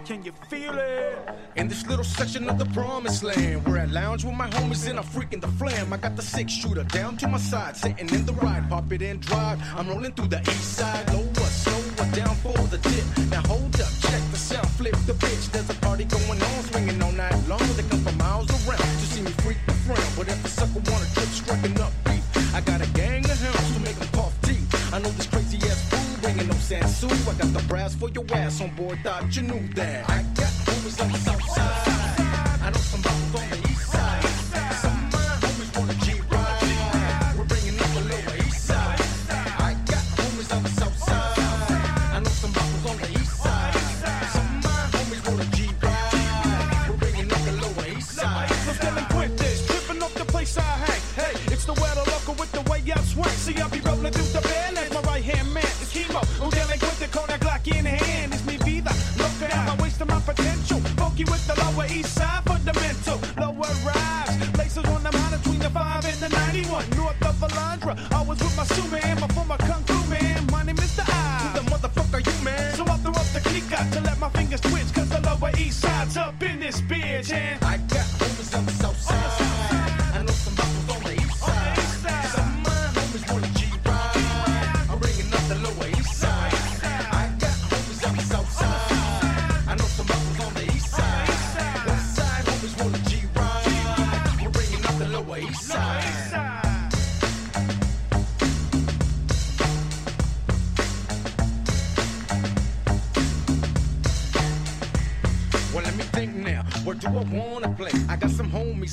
Can 0.06 0.24
you 0.24 0.32
feel 0.48 0.72
it? 0.76 1.18
In 1.56 1.68
this 1.68 1.86
little 1.86 2.04
section 2.04 2.48
of 2.48 2.58
the 2.58 2.64
promised 2.66 3.22
land, 3.22 3.66
where 3.66 3.82
I 3.82 3.84
lounge 3.84 4.24
with 4.24 4.34
my 4.34 4.48
homies 4.48 4.88
and 4.88 4.98
I'm 4.98 5.04
freaking 5.04 5.40
the 5.40 5.48
flam. 5.48 5.92
I 5.92 5.98
got 5.98 6.16
the 6.16 6.22
six 6.22 6.52
shooter 6.52 6.84
down 6.84 7.16
to 7.18 7.28
my 7.28 7.38
side, 7.38 7.76
sitting 7.76 8.08
in 8.08 8.24
the 8.24 8.32
ride, 8.32 8.68
pop 8.70 8.90
it 8.92 9.02
and 9.02 9.20
drive. 9.20 9.60
I'm 9.76 9.88
rolling 9.88 10.12
through 10.12 10.28
the 10.28 10.40
east 10.40 10.78
side, 10.78 11.12
lower, 11.12 11.34
slower, 11.34 12.10
down 12.12 12.34
for 12.36 12.54
the 12.68 12.78
tip. 12.78 13.30
Now 13.30 13.42
hold 13.42 13.74
up, 13.80 13.88
check 14.00 14.27
flip 14.56 14.96
the 15.06 15.12
bitch. 15.12 15.50
There's 15.50 15.68
a 15.70 15.74
party 15.74 16.04
going 16.04 16.40
on, 16.40 16.62
swinging 16.64 17.02
all 17.02 17.12
night 17.12 17.36
long. 17.48 17.60
They 17.76 17.82
come 17.82 18.00
from 18.00 18.16
miles 18.18 18.48
around 18.66 18.78
to 18.78 19.06
see 19.12 19.22
me 19.22 19.30
freak 19.42 19.58
the 19.66 19.72
frown. 19.84 19.98
But 20.16 20.28
if 20.28 20.44
a 20.44 20.48
sucker 20.48 20.80
wanna 20.90 21.06
trip, 21.14 21.28
striking 21.28 21.80
up 21.80 21.92
beat, 22.04 22.22
I 22.54 22.60
got 22.60 22.80
a 22.80 22.90
gang 22.92 23.24
of 23.24 23.40
hounds 23.40 23.74
to 23.74 23.80
make 23.80 23.96
them 23.96 24.08
cough 24.12 24.40
teeth. 24.42 24.94
I 24.94 24.98
know 25.00 25.10
this 25.10 25.26
crazy 25.26 25.58
ass 25.68 25.88
fool 25.90 26.22
bringing 26.22 26.48
no 26.48 26.54
Sansu. 26.54 27.10
I 27.28 27.34
got 27.38 27.52
the 27.52 27.62
brass 27.68 27.94
for 27.94 28.08
your 28.10 28.24
ass 28.32 28.60
on 28.60 28.74
board, 28.74 28.98
thought 29.02 29.34
you 29.36 29.42
knew 29.42 29.68
that. 29.74 30.08
I 30.08 30.22
got 30.34 30.52
homies 30.66 31.02
on 31.02 31.12
the 31.12 31.18
south 31.18 31.48
side. 31.50 31.87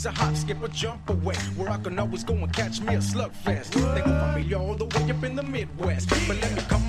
A 0.05 0.11
hop, 0.11 0.35
skip, 0.35 0.61
a 0.63 0.67
jump 0.69 1.09
away. 1.09 1.35
Where 1.55 1.69
I 1.69 1.77
can 1.77 1.97
always 1.99 2.23
go 2.23 2.33
and 2.33 2.51
catch 2.53 2.81
me 2.81 2.95
a 2.95 2.99
slugfest. 2.99 3.71
They 3.95 4.01
go 4.01 4.19
familiar 4.19 4.57
all 4.57 4.75
the 4.75 4.85
way 4.85 5.11
up 5.11 5.23
in 5.23 5.35
the 5.35 5.43
Midwest. 5.43 6.09
But 6.27 6.39
let 6.41 6.55
me 6.55 6.61
come 6.67 6.84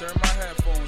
Turn 0.00 0.08
my 0.22 0.28
headphones 0.28 0.79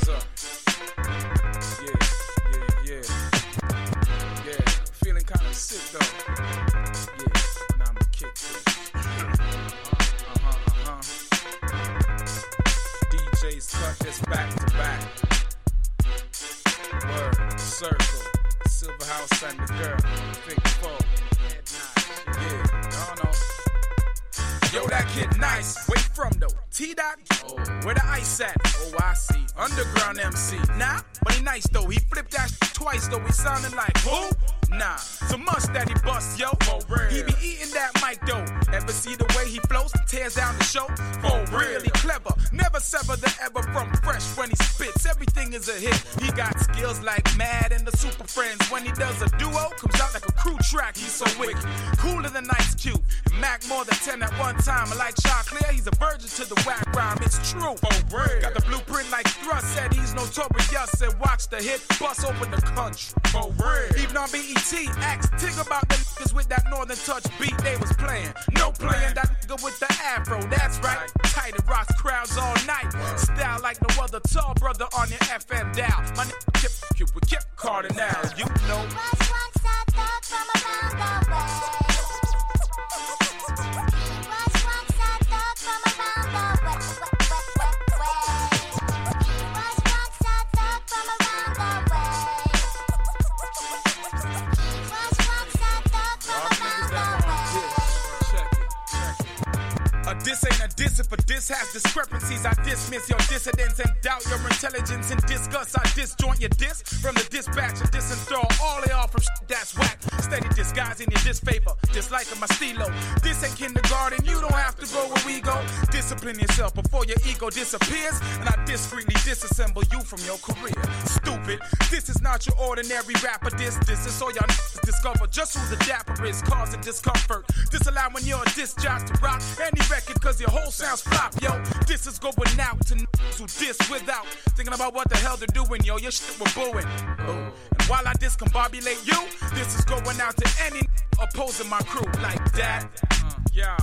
Stupid, 121.06 121.60
this 121.90 122.08
is 122.08 122.20
not 122.22 122.46
your 122.46 122.56
ordinary 122.58 123.14
rapper. 123.22 123.50
This, 123.50 123.76
this 123.86 124.06
is 124.06 124.12
so 124.12 124.28
y'all 124.30 124.46
niggas 124.46 124.80
discover 124.82 125.26
just 125.26 125.56
who 125.56 125.76
the 125.76 125.84
dapper 125.84 126.24
is, 126.24 126.42
causing 126.42 126.80
discomfort. 126.80 127.46
Disallowing 127.70 128.24
your 128.24 128.44
disc 128.56 128.80
jock 128.80 129.04
to 129.06 129.12
rock 129.20 129.42
any 129.60 129.80
record, 129.90 130.20
cause 130.20 130.40
your 130.40 130.50
whole 130.50 130.70
sounds 130.70 131.02
flop, 131.02 131.34
yo. 131.40 131.62
This 131.86 132.06
is 132.06 132.18
going 132.18 132.34
out 132.60 132.84
to 132.86 132.94
niggas 132.94 133.38
who 133.38 133.46
diss 133.46 133.78
without 133.90 134.26
thinking 134.56 134.74
about 134.74 134.94
what 134.94 135.08
the 135.08 135.16
hell 135.16 135.36
they're 135.36 135.46
doing, 135.64 135.82
yo. 135.84 135.98
Your 135.98 136.10
shit 136.10 136.38
we're 136.38 136.52
booing. 136.54 136.86
And 137.18 137.52
while 137.88 138.06
I 138.06 138.14
discombobulate 138.14 139.06
you, 139.06 139.18
this 139.54 139.78
is 139.78 139.84
going 139.84 140.20
out 140.20 140.36
to 140.36 140.48
any 140.64 140.82
opposing 141.20 141.68
my 141.68 141.80
crew 141.80 142.10
like 142.22 142.52
that. 142.52 142.88
Uh, 143.10 143.34
yeah. 143.52 143.76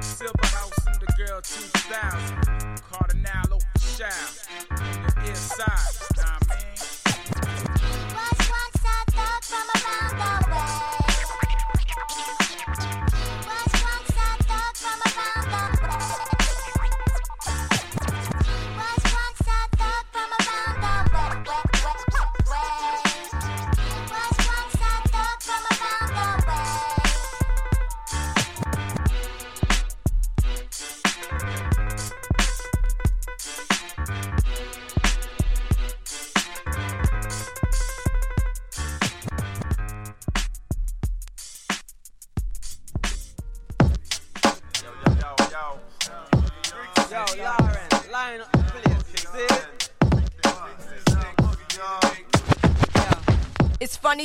Silver 0.00 0.46
House 0.46 0.86
and 0.86 1.00
the 1.00 1.12
Girl 1.16 1.40
2000. 1.40 2.82
Cardinal 2.90 3.60
In 3.98 4.02
your. 5.24 6.75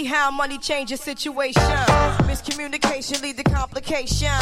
Funny 0.01 0.09
how 0.09 0.31
money 0.31 0.57
changes 0.57 0.99
situation. 0.99 1.61
Miscommunication 2.25 3.21
lead 3.21 3.37
to 3.37 3.43
complication. 3.43 4.33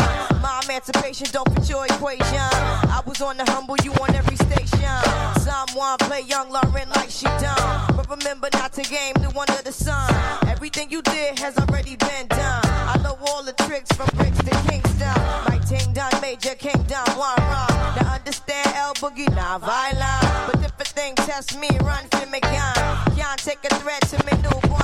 My 0.42 0.62
emancipation 0.64 1.28
don't 1.34 1.54
fit 1.54 1.70
your 1.70 1.86
equation. 1.86 2.48
I 2.96 3.02
was 3.06 3.22
on 3.22 3.36
the 3.36 3.44
humble, 3.52 3.76
you 3.84 3.92
on 3.96 4.16
every 4.16 4.38
station. 4.38 4.96
Someone 5.42 5.98
play 5.98 6.22
young 6.22 6.50
Lauryn 6.50 6.88
like 6.96 7.10
she 7.10 7.26
done. 7.44 7.94
But 7.94 8.10
remember 8.10 8.48
not 8.54 8.72
to 8.74 8.84
game 8.84 9.16
the 9.16 9.32
one 9.32 9.50
under 9.50 9.64
the 9.64 9.74
sun. 9.74 10.10
Everything 10.48 10.92
you 10.92 11.02
did 11.02 11.38
has 11.40 11.58
already 11.58 11.98
been 11.98 12.28
done. 12.28 12.64
I 12.64 12.98
know 13.04 13.18
all 13.28 13.44
the 13.44 13.54
tricks 13.68 13.92
from 13.92 14.08
bricks 14.16 14.38
to 14.38 14.52
Kingston. 14.70 15.20
My 15.50 15.60
ting 15.68 15.92
done, 15.92 16.14
major 16.22 16.56
King 16.56 16.72
kingdom, 16.72 17.04
one 17.18 17.36
wrong. 17.52 17.76
Now 18.00 18.14
understand 18.16 18.66
L 18.78 18.94
Boogie, 18.94 19.28
not 19.36 19.60
violent. 19.60 20.24
But 20.48 20.64
if 20.64 20.80
a 20.80 20.86
thing 20.86 21.16
test 21.16 21.60
me, 21.60 21.68
run 21.82 22.06
for 22.12 22.26
me 22.28 22.40
gun. 22.40 22.76
Can't 23.18 23.40
take 23.44 23.60
a 23.66 23.76
threat 23.76 24.02
to 24.12 24.18
me 24.24 24.42
newborn 24.42 24.79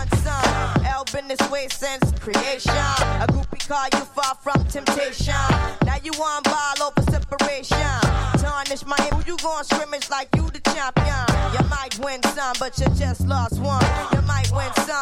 El 0.96 1.04
been 1.12 1.28
this 1.28 1.50
way 1.52 1.68
since 1.68 2.10
creation. 2.22 2.72
A 3.20 3.28
groupie 3.28 3.68
call 3.68 3.84
you 3.91 4.06
far 4.16 4.34
from 4.36 4.64
temptation. 4.70 5.36
Now 5.86 5.98
you 6.02 6.14
on 6.14 6.41
ball 6.43 6.88
over 6.88 7.12
separation. 7.12 8.00
Tarnish 8.39 8.86
my 8.86 8.96
who 9.12 9.20
you 9.30 9.36
gon' 9.43 9.66
scrimmage 9.66 10.10
like 10.10 10.30
you 10.38 10.50
the 10.52 10.62
champion? 10.72 11.26
You 11.52 11.68
might 11.68 12.00
win 12.00 12.24
some, 12.32 12.56
but 12.62 12.80
you 12.80 12.88
just 12.96 13.28
lost 13.28 13.60
one. 13.60 13.84
You 14.14 14.22
might 14.22 14.50
win 14.56 14.72
some, 14.88 14.95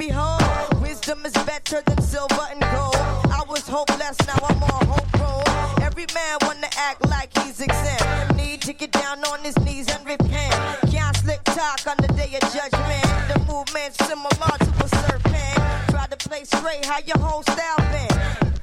behold. 0.00 0.42
Wisdom 0.80 1.26
is 1.26 1.34
better 1.44 1.82
than 1.82 2.00
silver 2.00 2.46
and 2.50 2.60
gold. 2.72 2.96
I 3.38 3.42
was 3.46 3.68
hopeless, 3.68 4.16
now 4.26 4.40
I'm 4.48 4.62
on 4.62 4.86
hope 4.86 5.12
roll. 5.20 5.44
Every 5.84 6.06
man 6.14 6.38
wanna 6.46 6.70
act 6.78 7.06
like 7.06 7.30
he's 7.40 7.60
exempt. 7.60 8.34
Need 8.34 8.62
to 8.62 8.72
get 8.72 8.92
down 8.92 9.18
on 9.24 9.40
his 9.40 9.56
knees 9.58 9.88
and 9.94 10.02
repent. 10.06 10.54
Can't 10.90 11.16
slick 11.18 11.42
talk 11.44 11.80
on 11.86 11.98
the 12.04 12.10
day 12.14 12.30
of 12.38 12.44
judgment. 12.56 13.08
The 13.30 13.38
movement's 13.46 13.98
similar 14.08 14.56
to 14.64 14.70
a 14.84 14.88
serpent. 15.04 15.56
Try 15.92 16.06
to 16.14 16.18
play 16.28 16.44
straight, 16.44 16.86
how 16.86 17.00
your 17.04 17.18
whole 17.18 17.42
style 17.42 17.82
been. 17.92 18.14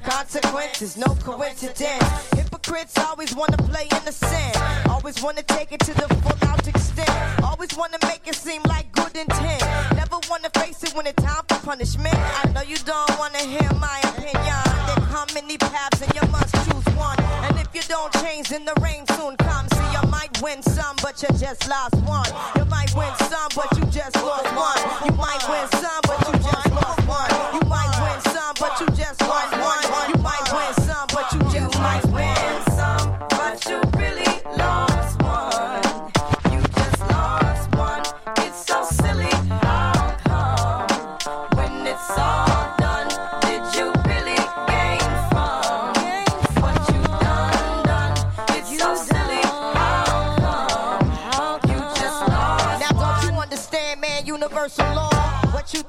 Consequences, 0.02 0.96
no 0.96 1.14
coincidence. 1.22 2.08
Hypocrites 2.34 2.98
always 2.98 3.32
wanna 3.36 3.58
play 3.70 3.86
innocent. 3.98 4.56
Always 4.90 5.22
wanna 5.22 5.44
take 5.44 5.70
it 5.70 5.80
to 5.88 5.94
the 5.94 6.08
full 6.20 6.48
out 6.48 6.66
extent. 6.66 7.16
Always 7.44 7.76
wanna 7.76 7.98
make 8.10 8.26
it 8.26 8.34
seem 8.34 8.62
like 8.64 8.90
good 8.90 9.14
intent. 9.16 9.97
It 10.88 10.94
when 10.94 11.06
it's 11.06 11.22
time 11.22 11.44
for 11.48 11.58
punishment. 11.66 12.14
I 12.14 12.50
know 12.52 12.62
you 12.62 12.76
don't 12.78 13.18
wanna 13.18 13.38
hear 13.38 13.70
my 13.74 14.00
opinion. 14.04 14.62
There 14.86 15.04
come 15.12 15.28
many 15.34 15.58
paths 15.58 16.00
and 16.00 16.12
you 16.14 16.26
must 16.30 16.54
choose 16.64 16.94
one. 16.96 17.18
And 17.44 17.58
if 17.58 17.68
you 17.74 17.82
don't 17.88 18.12
change, 18.22 18.48
then 18.48 18.64
the 18.64 18.74
rain 18.80 19.06
soon 19.16 19.36
comes. 19.36 19.70
See, 19.76 19.92
you 19.92 20.08
might 20.08 20.40
win 20.42 20.62
some, 20.62 20.96
but 21.02 21.22
you 21.22 21.28
just 21.38 21.68
lost 21.68 21.96
one. 22.04 22.30
You 22.56 22.64
might 22.66 22.94
win 22.94 23.12
some, 23.28 23.50
but 23.54 23.68
you 23.76 23.77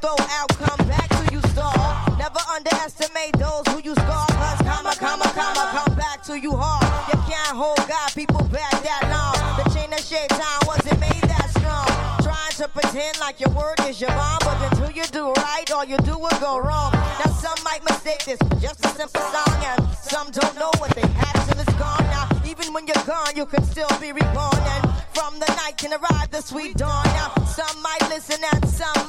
Throw 0.09 0.25
out, 0.41 0.49
come 0.57 0.87
back 0.87 1.07
to 1.09 1.23
you 1.31 1.39
stall. 1.53 2.17
Never 2.17 2.39
underestimate 2.49 3.37
those 3.37 3.61
who 3.67 3.79
you 3.83 3.93
scar. 3.93 4.25
Cause 4.25 4.57
comma, 4.65 4.95
comma, 4.97 5.29
comma, 5.37 5.69
come 5.69 5.95
back 5.95 6.23
to 6.23 6.39
you 6.39 6.53
hard. 6.55 6.89
You 7.13 7.19
can't 7.29 7.55
hold 7.55 7.77
God, 7.87 8.09
people 8.15 8.43
back 8.49 8.71
that 8.81 9.05
long. 9.13 9.37
The 9.61 9.69
chain 9.69 9.93
of 9.93 9.99
shaitan 9.99 10.57
wasn't 10.65 10.99
made 10.99 11.21
that 11.29 11.53
strong. 11.53 11.85
Trying 12.25 12.57
to 12.57 12.67
pretend 12.69 13.19
like 13.19 13.39
your 13.39 13.51
word 13.51 13.77
is 13.85 14.01
your 14.01 14.09
bond, 14.09 14.41
but 14.41 14.57
until 14.71 14.89
you 14.89 15.03
do 15.11 15.31
right, 15.45 15.69
all 15.71 15.85
you 15.85 15.97
do 15.97 16.17
will 16.17 16.39
go 16.41 16.57
wrong. 16.57 16.91
Now 16.91 17.29
some 17.29 17.63
might 17.63 17.83
mistake 17.85 18.25
this 18.25 18.39
for 18.39 18.55
just 18.55 18.83
a 18.83 18.89
simple 18.89 19.21
song, 19.21 19.61
and 19.61 19.93
some 19.93 20.31
don't 20.31 20.55
know 20.57 20.71
what 20.79 20.89
they 20.95 21.05
had 21.05 21.37
till 21.45 21.59
it's 21.61 21.75
gone. 21.77 22.01
Now 22.09 22.25
even 22.49 22.73
when 22.73 22.87
you're 22.87 23.05
gone, 23.05 23.35
you 23.35 23.45
can 23.45 23.63
still 23.63 23.93
be 24.01 24.11
reborn, 24.11 24.57
and 24.73 24.89
from 25.13 25.37
the 25.37 25.53
night 25.61 25.77
can 25.77 25.93
arrive 25.93 26.31
the 26.31 26.41
sweet 26.41 26.77
dawn. 26.77 27.05
Now 27.13 27.29
some 27.45 27.77
might 27.83 28.09
listen 28.09 28.41
and 28.53 28.67
some 28.67 29.08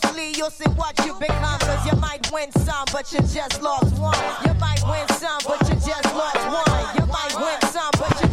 closely, 0.00 0.32
you'll 0.36 0.50
see 0.50 0.68
what 0.70 0.98
you 1.04 1.14
become. 1.18 1.58
Cause 1.60 1.86
you 1.86 1.96
might 1.98 2.30
win 2.32 2.50
some, 2.52 2.84
but 2.92 3.12
you 3.12 3.20
just 3.20 3.62
lost 3.62 3.98
one. 3.98 4.16
You 4.44 4.54
might 4.54 4.82
win 4.88 5.08
some, 5.16 5.40
but 5.46 5.60
you 5.68 5.74
just 5.74 6.14
lost 6.14 6.36
one. 6.36 6.96
You 6.98 7.06
might 7.06 7.34
win 7.36 7.70
some, 7.70 7.90
but 7.98 8.20
you 8.20 8.25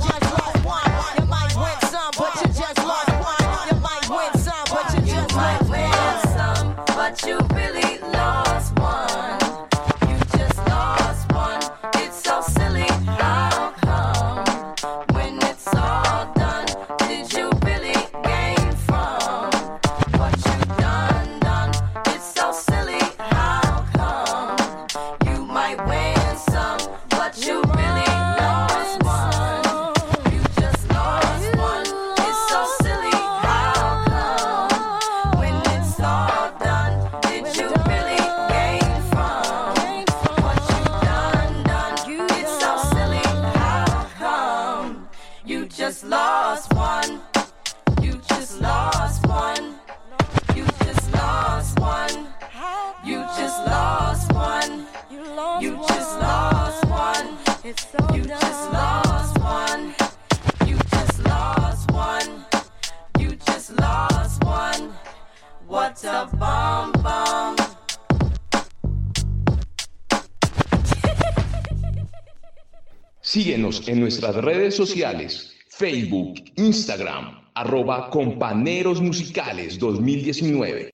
en 73.94 74.00
nuestras 74.00 74.36
redes 74.36 74.76
sociales, 74.76 75.54
Facebook, 75.70 76.44
Instagram, 76.56 77.44
arroba 77.54 78.10
Companeros 78.10 79.00
Musicales 79.00 79.78
2019. 79.78 80.89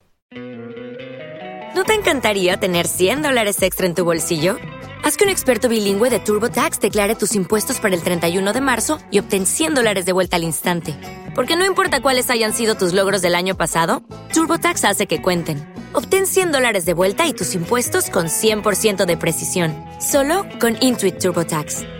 ¿No 1.74 1.84
te 1.84 1.94
encantaría 1.94 2.58
tener 2.58 2.86
100 2.86 3.22
dólares 3.22 3.62
extra 3.62 3.86
en 3.86 3.94
tu 3.94 4.04
bolsillo? 4.04 4.58
Haz 5.02 5.16
que 5.16 5.24
un 5.24 5.30
experto 5.30 5.70
bilingüe 5.70 6.10
de 6.10 6.18
TurboTax 6.18 6.78
declare 6.78 7.14
tus 7.14 7.34
impuestos 7.34 7.80
para 7.80 7.94
el 7.94 8.02
31 8.02 8.52
de 8.52 8.60
marzo 8.60 8.98
y 9.10 9.18
obtén 9.18 9.46
100 9.46 9.76
dólares 9.76 10.04
de 10.04 10.12
vuelta 10.12 10.36
al 10.36 10.44
instante. 10.44 10.94
Porque 11.34 11.56
no 11.56 11.64
importa 11.64 12.02
cuáles 12.02 12.28
hayan 12.28 12.52
sido 12.52 12.74
tus 12.74 12.92
logros 12.92 13.22
del 13.22 13.34
año 13.34 13.56
pasado, 13.56 14.02
TurboTax 14.34 14.84
hace 14.84 15.06
que 15.06 15.22
cuenten. 15.22 15.66
Obtén 15.94 16.26
100 16.26 16.52
dólares 16.52 16.84
de 16.84 16.92
vuelta 16.92 17.26
y 17.26 17.32
tus 17.32 17.54
impuestos 17.54 18.10
con 18.10 18.26
100% 18.26 19.06
de 19.06 19.16
precisión, 19.16 19.74
solo 20.02 20.44
con 20.60 20.76
Intuit 20.82 21.16
TurboTax. 21.16 21.99